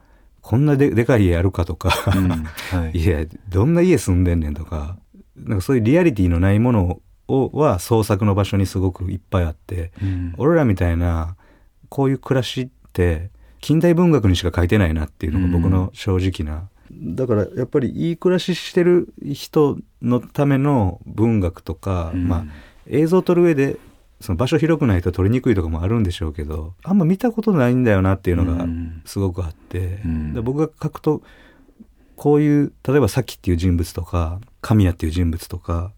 [0.41, 4.97] こんなででかい家あるかとか、うんはい、 いや、どんな家住んでんねんとか、
[5.37, 7.03] なんかそういうリアリティのないものを
[7.53, 11.37] は創作の場所にすごくいっぱいあって、うん、俺らみたいな
[11.89, 22.45] こういう暮らしって近代文学にしか書いてないなっていうのが僕の正直な、うん、だからやっぱりいい暮らししてる人のための文学とか、うん、まあ
[22.87, 23.77] 映像を撮る上で
[24.21, 28.67] その場所広くないと撮りにくいとかもあるんでしょうけどあんま見たことないんだよなっていうのが
[29.05, 30.01] すごくあって、
[30.43, 31.23] 僕が書くと
[32.15, 35.93] こういう例えばさきっていう人物とか神谷っていう人物とか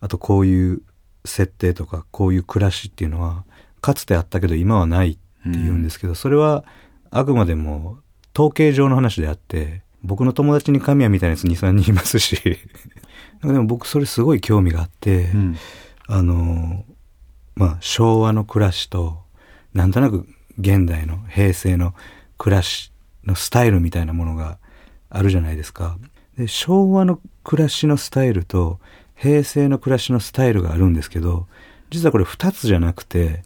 [0.00, 0.82] あとこういう
[1.24, 3.44] 設定とかこういう暮らしっていうのは
[3.80, 6.64] かつてあったけど今はないって言うんですけど、それは
[7.10, 7.98] あくまでも
[8.34, 12.36] 統計上の話であって僕の友達に神谷みたいなやつ23人いますし
[13.42, 15.56] でも僕それすごい興味があって、うん、
[16.06, 16.84] あの
[17.56, 19.22] まあ昭和の暮らしと
[19.74, 20.26] なんとなく
[20.58, 21.94] 現代の平成の
[22.36, 22.92] 暮らし
[23.24, 24.58] のスタイルみたいなものが
[25.10, 25.98] あるじゃないですか。
[26.36, 28.78] で昭和の暮らしのスタイルと
[29.18, 31.46] 平成の暮らしのスタイルがあるんですけど、
[31.90, 33.42] 実はこれ二つじゃなくて、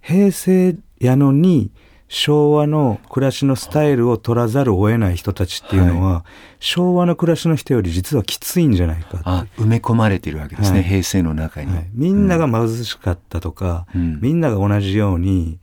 [0.00, 1.70] 平成やのに
[2.08, 6.22] 昭和の暮らしのスタイルを取らざるを得ない人たちっていうのは、はい、
[6.60, 15.58] 昭和の暮らしの人より実はきついんじゃないかあ埋め込まれてるわけですね、はい、平成の中に、はい、みんなが貧しかったとか、うん、みんなが同じように、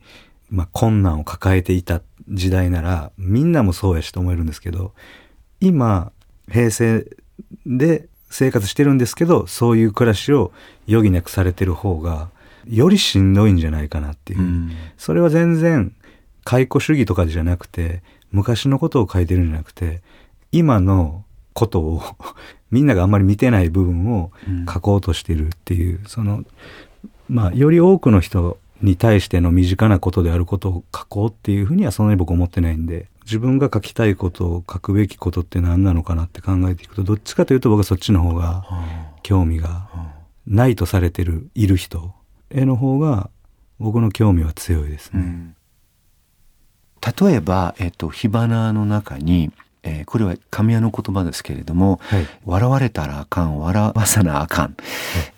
[0.50, 4.92] まあ、困難を抱えていた時代なら、みんなもそうやしと思えるんですけど、
[5.60, 6.10] 今、
[6.50, 7.06] 平成
[7.64, 10.52] で生活してるんですけど、そういう暮らしを
[10.88, 12.30] 余儀なくされてる方が、
[12.68, 14.40] よりしんどいんじゃないかなっていう。
[14.40, 15.92] うん、それは全然、
[16.44, 20.00] 解雇主義とかじゃなくて、昔のことを書いてるんじゃなくて、
[20.52, 22.02] 今のことを
[22.70, 24.30] みんながあんまり見てない部分を
[24.72, 26.44] 書こうとしてるっていう、うん、その、
[27.28, 38.64] まあ、より多くの人に対しての身近なことであることを書こうっていうふうにはそんなに僕思ってないんで、自分が書きたいことを書くべきことって何なのかなって考えていくと、どっちかというと僕はそっちの方が
[39.22, 39.88] 興味が
[40.48, 42.12] ないとされてる、いる人
[42.50, 43.30] への方が
[43.78, 45.20] 僕の興味は強いですね。
[45.20, 45.56] うん、
[47.28, 49.52] 例えば、えっと、火花の中に、
[49.84, 54.70] えー、これは神谷の言葉ですけれども、はい、笑われたらあかん、笑わさなあかん。
[54.72, 54.74] っ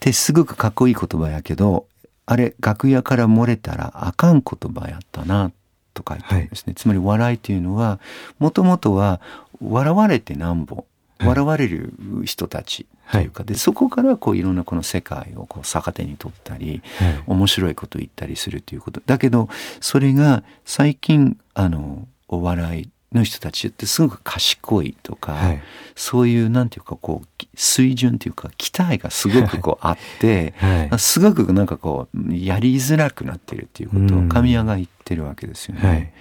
[0.00, 1.86] てすごくかっこいい言葉やけど、
[2.24, 5.52] あれ、楽屋から漏れたらあかん言葉やったな
[5.92, 8.00] と書いてあるんですね、はい、つまり笑いというのは
[8.38, 9.20] もともとは
[9.60, 10.84] 笑われてなんぼ
[11.24, 11.92] 笑われる
[12.24, 19.00] 人たちというか、でそこからこういろんなこの世界をこう逆手に取ったり、はい、面白いことを言ったりするということ。
[19.06, 19.48] だけど
[19.80, 25.62] それが最近あのお笑いの人たちってすごく賢いとか、はい、
[25.94, 35.88] そういうなんていうかこう水準っていうか期待がすごくこうあって、はい、すごくなんかこうやりづらくなってるっていうことを神谷が言ってるわけですよね。
[35.88, 36.12] はい。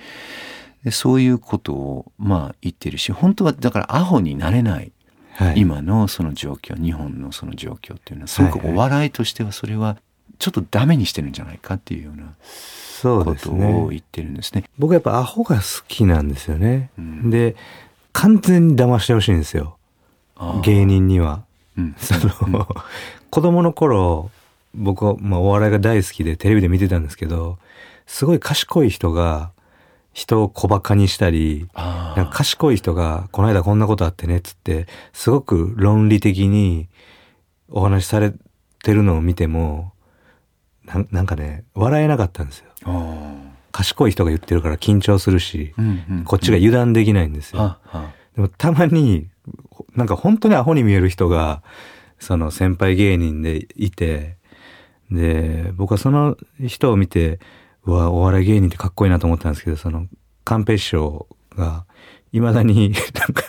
[0.84, 4.92] でそういうことをまあ言ってるし本当はだからアホになれない、
[5.34, 9.98] はい、今のその状況日本のその状況っていうのはすごくお笑いとしてはそれは
[10.40, 12.34] ちょっとダメにしてるんじゃないかっていうような
[13.24, 14.62] ことを言ってるんですね。
[14.62, 16.90] すね僕はやっぱアホが好きなんですよね。
[16.98, 17.56] うん、で
[18.12, 19.78] 完全に騙してほしいんですよ。
[20.64, 21.44] 芸人には。
[21.78, 22.16] うん、そ
[22.48, 22.66] の、うん、
[23.30, 24.32] 子供の頃
[24.74, 27.58] 僕は、まあ、お笑いが大好きでテレビで見てたんですけど
[28.12, 29.54] すごい賢い人が
[30.12, 31.70] 人を小馬鹿にしたり、
[32.34, 36.90] 賢い人が、この間こんなことあってね、つって、すごく論理的に
[37.70, 38.34] お話しされ
[38.84, 39.94] てるのを見ても、
[40.84, 42.66] ななんかね、笑えなかったんですよ。
[43.72, 47.78] 賢い人が言ってるから緊張するし、うんうん、こっちが油断できないんですよ。
[48.36, 49.30] でもたまに、
[49.96, 51.64] なんか本当にアホに見える人が、
[52.20, 54.36] その先輩芸人でいて、
[55.10, 57.40] で、僕はその人を見て、
[57.86, 60.08] うわ、お笑い芸人ってかっこいいなと思ったんですけど、その、
[60.44, 61.86] 寛平師匠が、
[62.32, 63.44] 未だに なんか、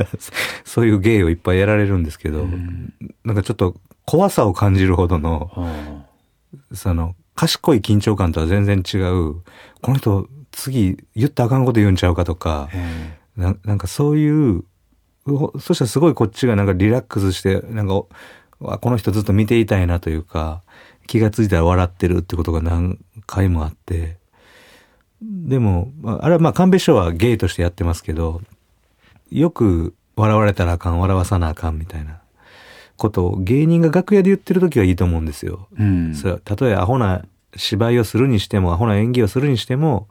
[0.65, 2.93] そういう芸をいっぱいやられるんですけど、うん、
[3.25, 6.07] なんかちょっと怖さを感じるほどの、
[6.73, 9.43] その、賢い緊張感とは全然違う、
[9.81, 12.69] この人、次言ったらあかんこと言うんちゃうかとか、
[13.37, 14.65] ななんかそういう、
[15.59, 20.63] そしたらすごいこっちがなんかリラックスして、なんか、この人ずっと見ていたいなというか、
[21.07, 24.19] 気がついたら笑ってるってことが何回もあって、
[25.23, 28.43] でも、あれはまあ、神戸師匠はゲイとしてやってますけど、
[29.31, 32.23] よく笑われたらあかん、笑わさなあかんみたいな。
[32.97, 35.67] ことを芸人が楽屋で言ってる時はいいと思うんですよ。
[35.79, 37.25] うん、それたとえアホな
[37.57, 40.09] 芝居をするにしても、アホな演技をするにしても、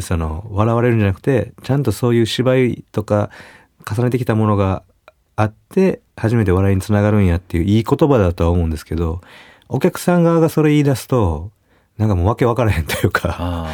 [0.00, 3.30] その、笑われるんじゃなくて、ちゃんとそういう芝居とか
[3.88, 4.82] 重ねてきたものが
[5.36, 9.20] あって、初めて笑いにつながるんやっていういい言葉だとは思うんですけど、
[9.68, 11.50] お客さん側がそれ言い出すと、
[11.98, 13.68] なんかもうわけわからへんというか、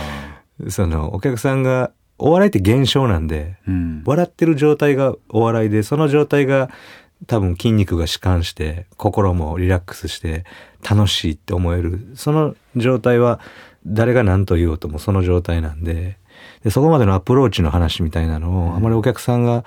[0.69, 6.71] その、お客さんが、お笑いって現象なんで、うん、笑ってる状態がお笑いで、その状態が
[7.27, 10.45] 多分筋肉が弛緩して、心もリラックスして、
[10.89, 12.07] 楽しいって思える。
[12.15, 13.41] その状態は、
[13.87, 16.19] 誰が何と言おうともその状態なんで、
[16.65, 19.65] でそこまでのアプローチの話みたいなのを、あまりお客さんが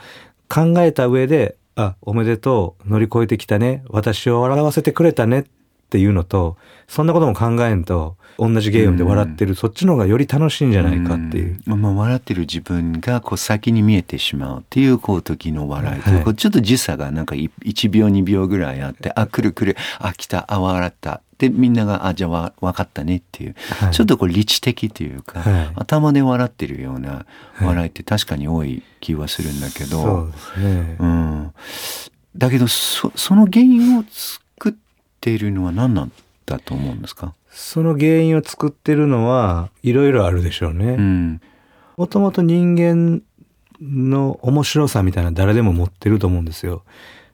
[0.50, 5.46] 考えた上で、あ、おめでとう、乗り越えてきたね、私を笑わせてくれたねっ
[5.90, 11.60] ていうのと、そんなことも考えんと、同じゲームで笑ってる、うん、そっちの方がより楽しいんじゃないかっていう。
[11.68, 21.22] うん、まあ、笑ってる自分がこう先に見えてしまうっていうこう時の笑いと、はい、ちょっと時差がなんか1秒2秒ぐらいあって、あ、来る来る、あ、来た、あ、笑った。
[21.38, 27.26] で、みんなが、あ、じゃあ分かったねっていう、はい、ちょっとこう理知的というか、はい、頭で笑ってるような
[27.62, 30.98] 笑いって確かに多い気はするんだけど、そうですね。
[31.00, 31.54] うん。
[32.36, 34.74] だけど、そ、その原因を作っ
[35.22, 36.12] ているのは何なん
[36.46, 37.34] だと思うんですか？
[37.62, 41.40] その原因を作ってるのはいろいろあるでしょうね。
[41.98, 43.22] もともと人間
[43.82, 46.84] の面白さみたいな誰でも持ってると思うんですよ。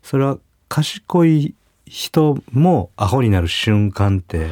[0.01, 1.53] それは賢い
[1.85, 4.51] 人もアホになる瞬間って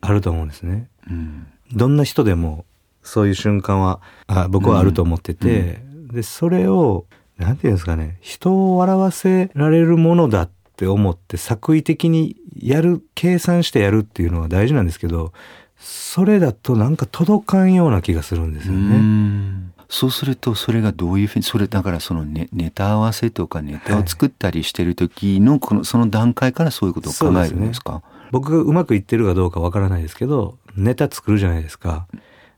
[0.00, 0.88] あると思うんですね。
[1.10, 2.64] うん、どんな人でも
[3.02, 7.04] そういう瞬間はあ僕はあると思ってて、うん、でそれを
[7.36, 15.32] なんていうんですかね人を笑わせられるものだって思って作為的にやる、計算してやるっていうのは大事なんですけど、
[15.78, 19.74] それだとなんか届かんような気がするんですよね。
[19.88, 32.06] そうするとそれがどういうふうにそれだからそのネネタ合わせとかネタを作ったりしてる時のこのその段階からそういうことを考えるんですか、ね、僕がうまくいってるかどうかわからないですけどネタ作るじゃないですか。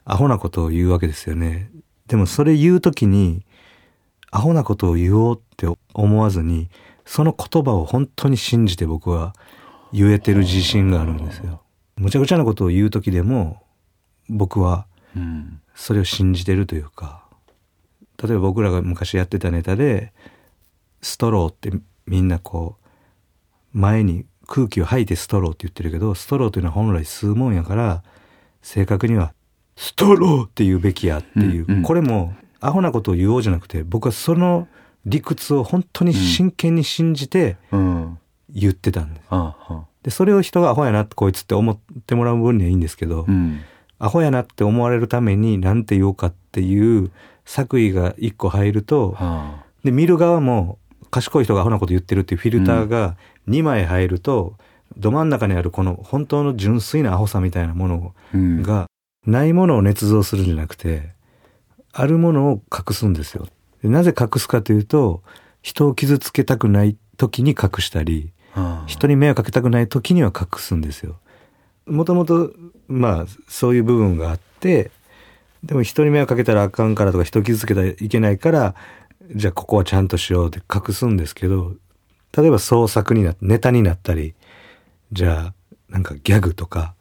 [0.05, 1.69] アホなことを言うわけですよね。
[2.07, 3.45] でもそれ言う時に
[4.31, 6.71] アホなことを言おうって思わずに
[7.07, 9.35] その言葉を本当に信じて僕は
[9.93, 11.63] 言えてる自信があるんですよ。
[11.97, 13.63] むちゃくちゃなことを言う時でも
[14.29, 14.87] 僕は
[15.75, 17.25] それを信じてるというか。
[18.23, 20.13] 例えば僕らが昔やってたネタで
[21.03, 21.71] ストローって
[22.07, 22.77] みんなこ
[23.75, 28.03] う前に空気を吐いてストローって言ってるけどストローというのは本来吸うもんやから
[28.63, 29.35] 正確には
[29.77, 34.67] ストローって言うべきやっていう、うんうん、これもアホなことを言おうじゃなくて僕はその
[35.07, 37.57] 理屈を本当に真剣に信じて
[38.51, 39.27] 言ってたんです。
[39.31, 43.61] うん、でそれを人がアホやなってこいつって思ってもらう分にはいいんですけど、うん、
[43.99, 47.11] アホやなって思われるために何て言おうかっていう
[47.45, 49.17] 作為が一個入ると、
[49.85, 50.79] で見る側も
[51.11, 53.17] 賢い人がアホなこと言ってるっていうフィルターが
[53.49, 54.55] 2枚入ると、
[54.97, 58.87] ど真ん中にあるこの本当の純粋なアホさみたいなものが、
[59.25, 61.11] ないものを捏造するんじゃなくて、
[61.93, 63.47] あるものを隠すんですよ。
[63.83, 65.23] なぜ隠すかというと、
[65.63, 68.33] 人を傷つけたくない時に隠したり、
[68.87, 71.17] 人に迷惑かけたくない時には隠すんですよ。
[71.87, 72.53] もともと、
[72.89, 74.91] まあ、そういう部分があって、
[75.63, 78.75] でも人に迷惑かけたらあかんからとか人傷つけたらいけないから、
[79.35, 81.75] じゃあここはちゃんとしようって隠すんですけど、
[82.37, 84.35] 例えば創作になって、ネタになったり、
[85.13, 85.55] じゃあ、
[85.89, 86.95] なんかギャグとか、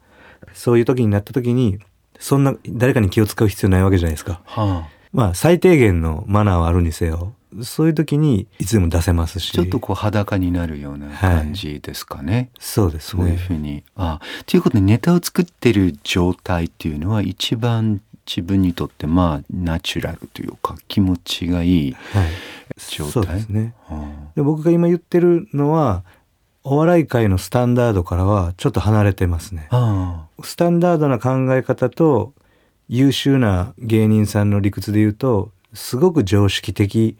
[0.54, 1.78] そういう時になった時に、
[2.18, 4.40] そんな誰かに気を使う必要ないわけじゃないですか。
[4.44, 9.50] はあ、まあ、最低限のマナーはあるにせよ、そういう時にいつでも出せますし。
[9.50, 12.34] ちょっとこう裸になるような感じですかね。
[12.34, 13.22] はい、そうですね。
[13.22, 13.82] そういうふうに。
[13.96, 23.74] あということでネタを作ってる状態っていうのは一番自分にとってまあナチュラルというか気持ちがいい状態、はい、そうですね。
[24.34, 26.04] で僕が今言ってるのは
[26.62, 29.68] お笑い界のスタンダードからはちょっと離れてますね。
[30.42, 32.34] スタンダードな考え方と
[32.88, 37.16] 優秀な芸人さんの理屈で言うとすごく常識的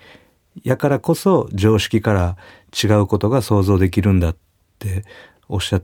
[0.62, 2.36] やからこそ常識から
[2.72, 4.36] 違うことが想像できるんだっ
[4.78, 5.04] て
[5.48, 5.82] おっしゃっ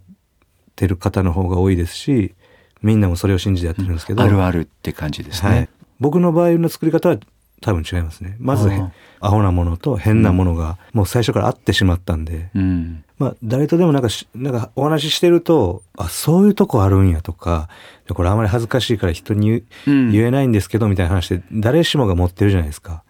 [0.75, 2.35] てる方の方が多いですし、
[2.83, 4.23] みんなもそれを信じてやってるんですけど。
[4.23, 5.51] あるあるって感じですね。
[5.51, 5.69] はい、
[6.01, 7.19] 僕の場合の作り方は
[7.61, 8.37] 多分違いますね。
[8.41, 8.71] まず、
[9.21, 17.69] アホなものと変なものが、もう最初からあってしまったんで、うん、まあ、誰とでもなんかなんかお話ししてると、あ、そういうとこあるんやとか、
[18.13, 23.05] これあまり恥ずかしいから人に言えないんですけど、みたいな話で、誰しもが持ってるじゃないですか。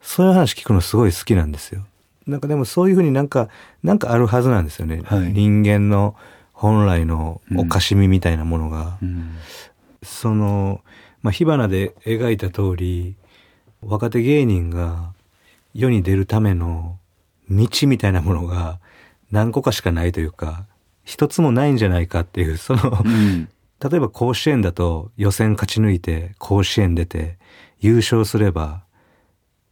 [0.00, 1.86] そういう話聞くのすごい好きなんですよ。
[2.26, 3.48] なんかでもそういうふうになんか、
[3.84, 5.02] なんかあるはずなんですよね。
[5.04, 6.16] はい、人間の
[6.52, 8.98] 本来のおかしみみたいなものが。
[9.00, 9.36] うん、
[10.02, 10.80] その、
[11.22, 13.14] まあ、火花で描いた通り、
[13.80, 15.12] 若手芸人が
[15.72, 16.98] 世に出るための
[17.48, 18.80] 道みたいなものが
[19.32, 20.66] 何個かしかないというか、
[21.02, 23.48] 一つもないんじゃないかっていう、その、うん、
[23.82, 27.38] 例えば甲子園だと予選勝ち抜いて甲子園出て
[27.80, 28.84] 優勝すれば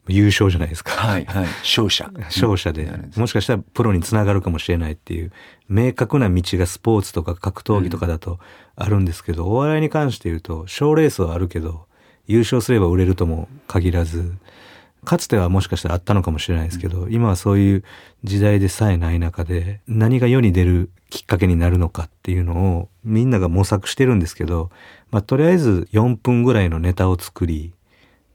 [0.09, 0.93] 優勝じゃないですか。
[0.93, 1.47] はいはい。
[1.63, 2.11] 勝者。
[2.15, 5.33] 勝者で、もしかしたらプロにつながるかもしれないっていう、
[5.69, 8.41] 明確な道がスポーツとか格闘技とかだと
[8.77, 11.87] あるんですけど、うん、お笑いに関して言うと、賞レースはあるけど、
[12.27, 14.35] 優勝すれば売れるとも限らず、
[15.05, 17.85] かつてはもしかしたらあったのかもしれないですけど、うん、今はそういう
[18.23, 24.71] 時代でさえない中で、何が世に出るきっかけになるのかっていうのをみんなが模索してるんですけど、
[25.11, 27.73] まあ、とりあえず4分ぐらいのネタを作り、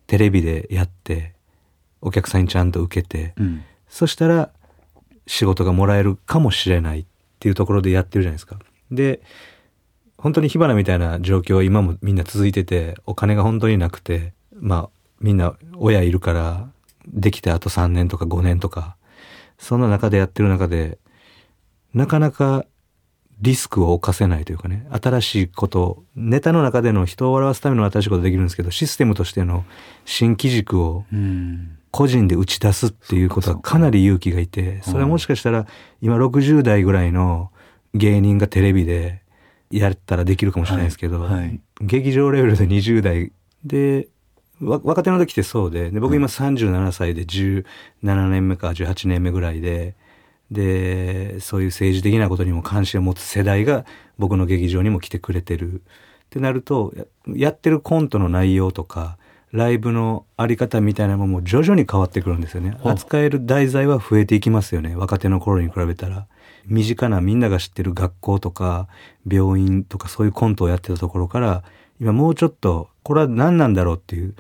[0.07, 1.33] テレビでやって、
[2.01, 4.49] お客さんにちゃんと受けて、うん、そしたら
[5.27, 7.05] 仕事がもらえるかもしれないっ
[7.39, 8.59] ていうところでやってるじゃないですか。
[8.91, 9.21] で、
[10.17, 16.69] 本当に火花みたいな状況今もみんな続いてて、お金が本当になくて、まあみんな親いるから
[17.07, 18.95] できてあと3年とか5年とか、
[19.57, 20.97] そんな中でやってる中で、
[21.93, 22.65] なかなか
[23.41, 29.65] リスクを犯せないというかね、新しいこと、ネタの中での人を笑わすための新しいことできるんですけど、システムとしての
[30.05, 31.05] 新機軸を
[31.91, 35.67] 個人で打ち出すっていうことはかなり勇気がいて、それはもしかしたら
[36.01, 37.51] 今60代ぐらいの
[37.93, 39.21] 芸人がテレビで
[39.69, 41.27] やったらできるかもしれないですけど、
[41.81, 43.31] 劇場レベルで20代
[43.63, 44.07] で、
[44.61, 49.95] 若手の時ってそうで、で僕今37歳で17年目か18年目ぐらいで、
[50.51, 53.85] で、そういう政治的なことにも関心を持つ世代が
[54.17, 55.81] 僕の劇場にも来てくれてる。
[56.25, 56.93] ってなると、
[57.27, 59.17] やってるコントの内容とか、
[59.51, 62.77] ライブのあり方みたいなものも徐々に変わってくるんですよね。
[62.83, 64.95] 扱える題材は増えていきますよね。
[64.95, 66.27] 若手の頃に比べたら。
[66.67, 68.87] 身近なみんなが知ってる学校とか
[69.29, 71.63] 病院とかそういうコントをやってたところから
[71.99, 74.33] 今もうちょっとこれは何なんだろうっていう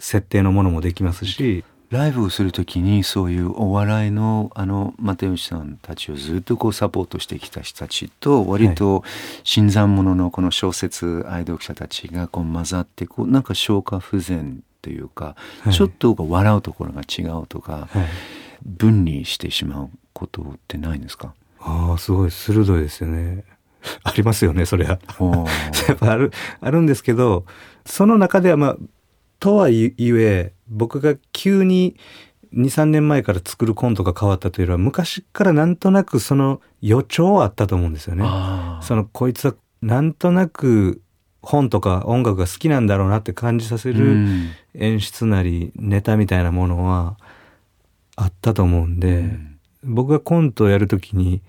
[0.00, 9.04] 設定のものもできますし、ライブをするときにそういうお笑いのあの又吉さんたちをずっとこうサポートしてきた人たちと割と
[9.44, 18.06] 新参者のこの小説愛読者たちがこう混ざってこうなんか消化不全というか、はい、ちょっと笑うところが違うとか、はい、
[18.64, 21.34] 分離してしまうことってないんですか？
[21.60, 23.44] ああすごい鋭いですよね。
[24.02, 24.98] ありますよねそれは。
[25.88, 27.44] やっぱあるあるんですけど
[27.88, 28.76] その中ではまあ
[29.40, 31.96] とはいえ僕が急に
[32.54, 38.24] 2、3年前から作るコントが変わったというよりは、昔からなんとなくその予兆はあったと思うんですよね。
[38.82, 41.00] その、こいつはなんとなく
[41.42, 44.26] 本とか音楽が好きなんだろうなって感じさせる
[44.74, 47.16] 演出なりネタみたいなものは
[48.16, 49.30] あったと思うんで、
[49.84, 51.42] 僕がコントをやるときに、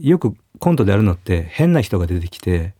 [0.00, 2.74] よくコントでやるのって変な人が出てきて、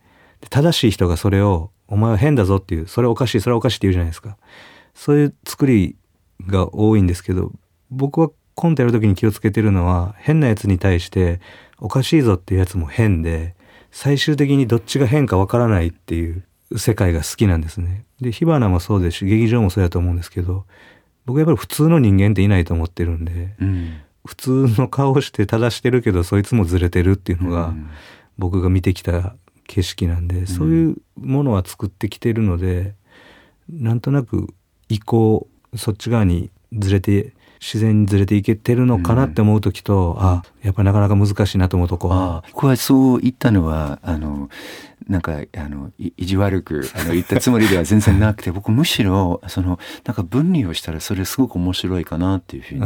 [0.49, 4.37] 正しい人がそれを、お前は変だぞっていう、それおかしい、それおかしいって言うじゃないですか。
[4.93, 5.95] そういう作り
[6.45, 7.51] が多いんですけど、
[7.89, 11.39] 僕はコントやるときに気をつけてるのは、変なやつに対して、
[11.79, 13.55] おかしいぞっていうやつも変で、
[13.91, 16.43] 最終的にどっちが変かわからないっていう
[16.77, 18.05] 世界が好きなんですね。
[18.21, 20.65] で、火花もそうですし、劇場もそうやと思うんですけど、
[21.25, 27.73] 僕やっぱり普通の人間っていないと思ってるんで、うん、普通の顔して正してるけどそいつもずれてるっていうのが、
[28.37, 29.35] 僕が見てきた
[29.69, 32.95] 景色なんで、そういうものは作ってきてるので
[33.69, 34.53] なんとなく
[34.89, 42.09] 移行そっち側にずれて自然にずれていけてるのかなって思う時と、うん、あやっぱりなかなか難しいなと思うとこ。
[42.09, 42.43] は。
[42.53, 44.49] これはそう言ったのはあの
[45.07, 52.81] なんかあの意地悪くあの言ったつもりでは全然なくて 僕むしろそのなんか分離をしたらそれすごく面白いかなっていうふうに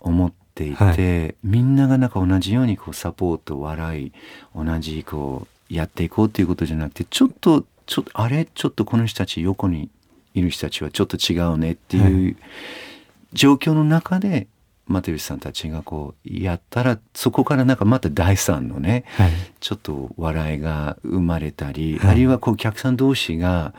[0.00, 4.12] 思っていて、はい、みんながなんか同じようにこうサポート笑い
[4.54, 8.46] 同じこうやっていこうっていうことじゃなくてちょっとちょっとあれ？
[8.46, 9.90] ちょっとこの人たち横に
[10.34, 12.36] いる人たちはちょっと違うねっていう、はい。
[13.32, 14.46] 状況の中で
[14.86, 23.74] 又吉さんたちがこうやったらそこからなんかまた第三のね、はい、ちょっと笑いが生まれたり、はい、あるいはこうお客さん同士が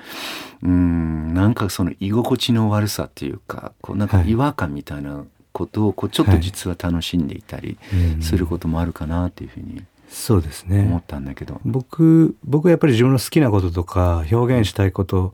[0.61, 5.23] うんなんかその居心地の悪さっていうかこうなんか違和感みたいな
[5.53, 7.77] ことをこうちょっと実は楽しんでいたり
[8.19, 9.83] することもあるかなっていうふうに。
[10.07, 10.81] そうですね。
[10.81, 11.59] 思ったんだけど。
[11.65, 15.33] 僕、僕はやっぱり自分の好きなこととか表現したいこと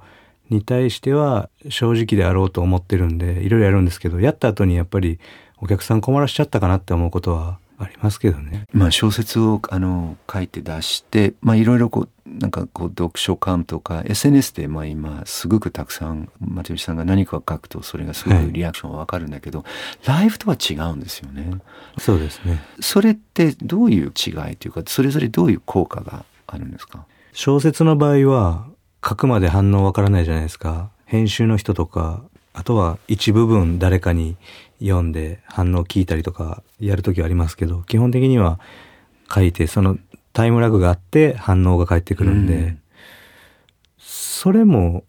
[0.49, 5.17] に対しては正直であろうと思ってるんでいろいろやるんですけどやった後にやっぱり
[5.61, 8.67] お客さん困らしちゃったかなって思うことはありますけどね。
[8.73, 21.51] まあ小説をあの書いて出してまあいろいろこうなんかこう読書感とか SNS でまあ今すごくたくさん松吉さんが何かを書くとそれがすごくリアクションはわかるんだけど、はい、ライブとは違うんですよね。
[21.97, 22.61] そうですね。
[22.79, 27.05] それってどういう違いというかそれぞれどういう効果があるんですか？
[27.33, 28.67] 小説の場合は
[29.03, 30.89] 書くまで反応わからないじゃないですか。
[31.05, 32.23] 編集の人とか、
[32.53, 34.37] あとは一部分誰かに
[34.81, 38.59] 読んで反応聞いたりとかやるときはありますけど、基本的には
[39.33, 39.97] 書いて、その
[40.33, 42.79] タイムラグがあって反応が返ってくるんで、うん、
[43.99, 45.03] それも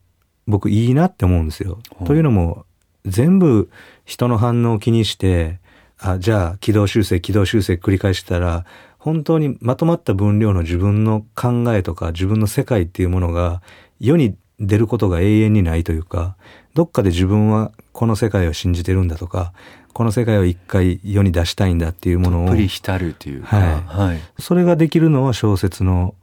[0.46, 1.78] 僕いいなって思うんですよ。
[2.04, 2.66] というのも、
[3.04, 3.70] 全部
[4.04, 5.58] 人の反応を気にして、
[5.98, 8.64] あ、じゃあ軌道修正、軌道修正繰り返したら、
[8.98, 13.60] 本当にまとまった分量の自分の考えとか自分の世界っていうものが
[13.98, 16.36] 世に出ることが永遠にないというか、
[16.74, 19.52] どっかで自分はこの世界を信じてるんだとか、
[19.92, 22.46] この世界を一回世に出したいんだっていうものを。
[22.46, 24.20] たっぷり浸るというか、はい、はい。
[24.38, 26.14] それができるのは小説の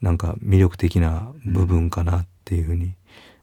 [0.00, 2.94] なんか魅力的な部分かなっていうふうに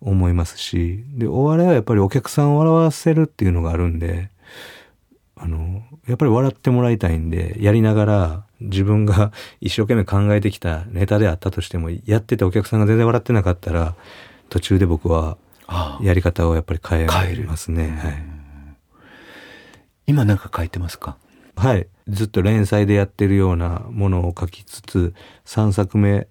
[0.01, 4.29] 思いますし、で、お笑いはやっぱりお客さんを笑わせるっていうのがあるんで、
[5.35, 9.31] あの、やっぱり笑ってもらいたいんで、やりながら自分が
[9.61, 13.95] 一生懸命考えてきたネタであったとしても、やっててお客さんが全然笑ってなかったら、
[14.49, 15.37] 途中で僕は
[16.01, 17.05] やり方をやっぱり変え
[17.45, 17.89] ますね。
[17.89, 18.23] はい、
[20.07, 21.17] 今なんか書いてますか？
[21.55, 21.87] はい。
[22.07, 25.13] ずっと連載でやってるようなものを書きつつ、
[25.45, 26.27] 3作目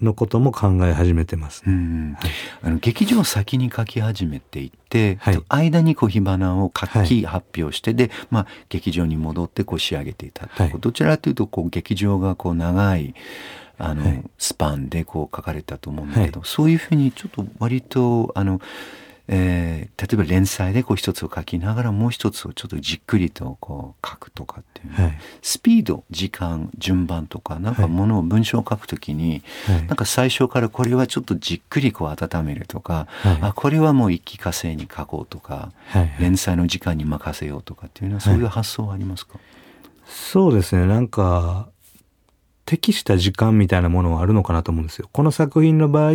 [0.00, 2.18] のことも考え始めてます、ね、
[2.62, 13.14] あの劇場を先に書き始めていて、はい、間にこう火花を書き発表して、はい、で、まあ、劇場に戻ってこう仕上げていたと、はい、どちらかというとこう劇場がこう長い
[13.78, 18.60] あの、スパンでこう書かれたと思うんだけど、そういうふうにちょっと割とあの
[19.26, 36.16] えー、例えば連載でこう一つを書きながらもう一つをちょっとじっくりとこう書くとかっていう、はい、スピード時間順番とかなんかものを文章を書くときに、はい、なんか最初からこれはちょっとじっくりこう温めるとか、はい、あこれはもう一気化成に書こうとか、はい。
[36.20, 39.38] 連載の時間に任せようとかっていうのはそういう発想はありますか、
[40.06, 40.86] そうですね。
[40.86, 41.68] なんか
[42.64, 45.08] 適した時間みたいなものはあるのかなと思うんですよ。
[45.12, 46.12] この作品の場合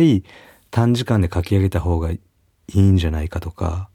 [0.70, 2.20] 短時間で書き上げた方がい
[2.68, 3.88] いんじゃないかとか、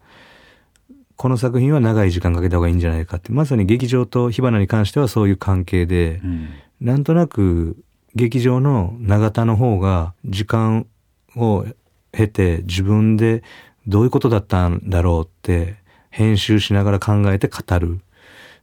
[1.16, 6.50] この作品は長い時間かけた方がいいんじゃないかって、まさに劇場と火花に関してはそういう関係で、うん、
[6.82, 7.78] なんとなく
[8.16, 10.88] 劇場の長田の方が時間
[11.36, 11.66] を
[12.12, 13.44] 経て自分で
[13.88, 15.76] どういうことだったんだろうって
[16.10, 18.00] 編集しながら考えて語る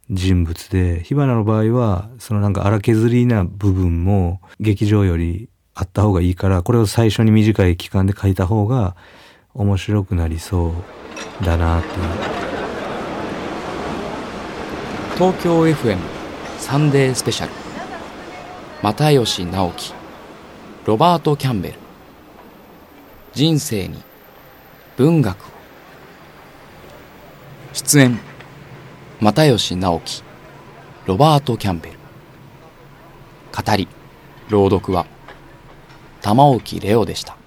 [0.09, 8.95] 人物で、火花の場合は、そのなんか荒削りな部分も劇場よりあった方がいいから、これを最初に短い期間で書いた方が
[9.53, 10.73] 面白くなりそ
[11.41, 11.93] うだなという。
[15.15, 15.97] 東京 FM
[16.57, 17.53] サンデースペシャル。
[18.81, 19.93] 又吉直樹。
[20.85, 21.75] ロバート・キャンベル
[23.31, 24.03] 人生に
[24.97, 25.45] 文学を
[27.71, 28.19] 出演
[29.23, 30.23] 又吉直樹
[31.05, 31.97] ロバート・キャンベル。
[33.55, 33.87] 語り
[34.49, 35.05] 朗読は
[36.21, 37.37] 玉置レオでした。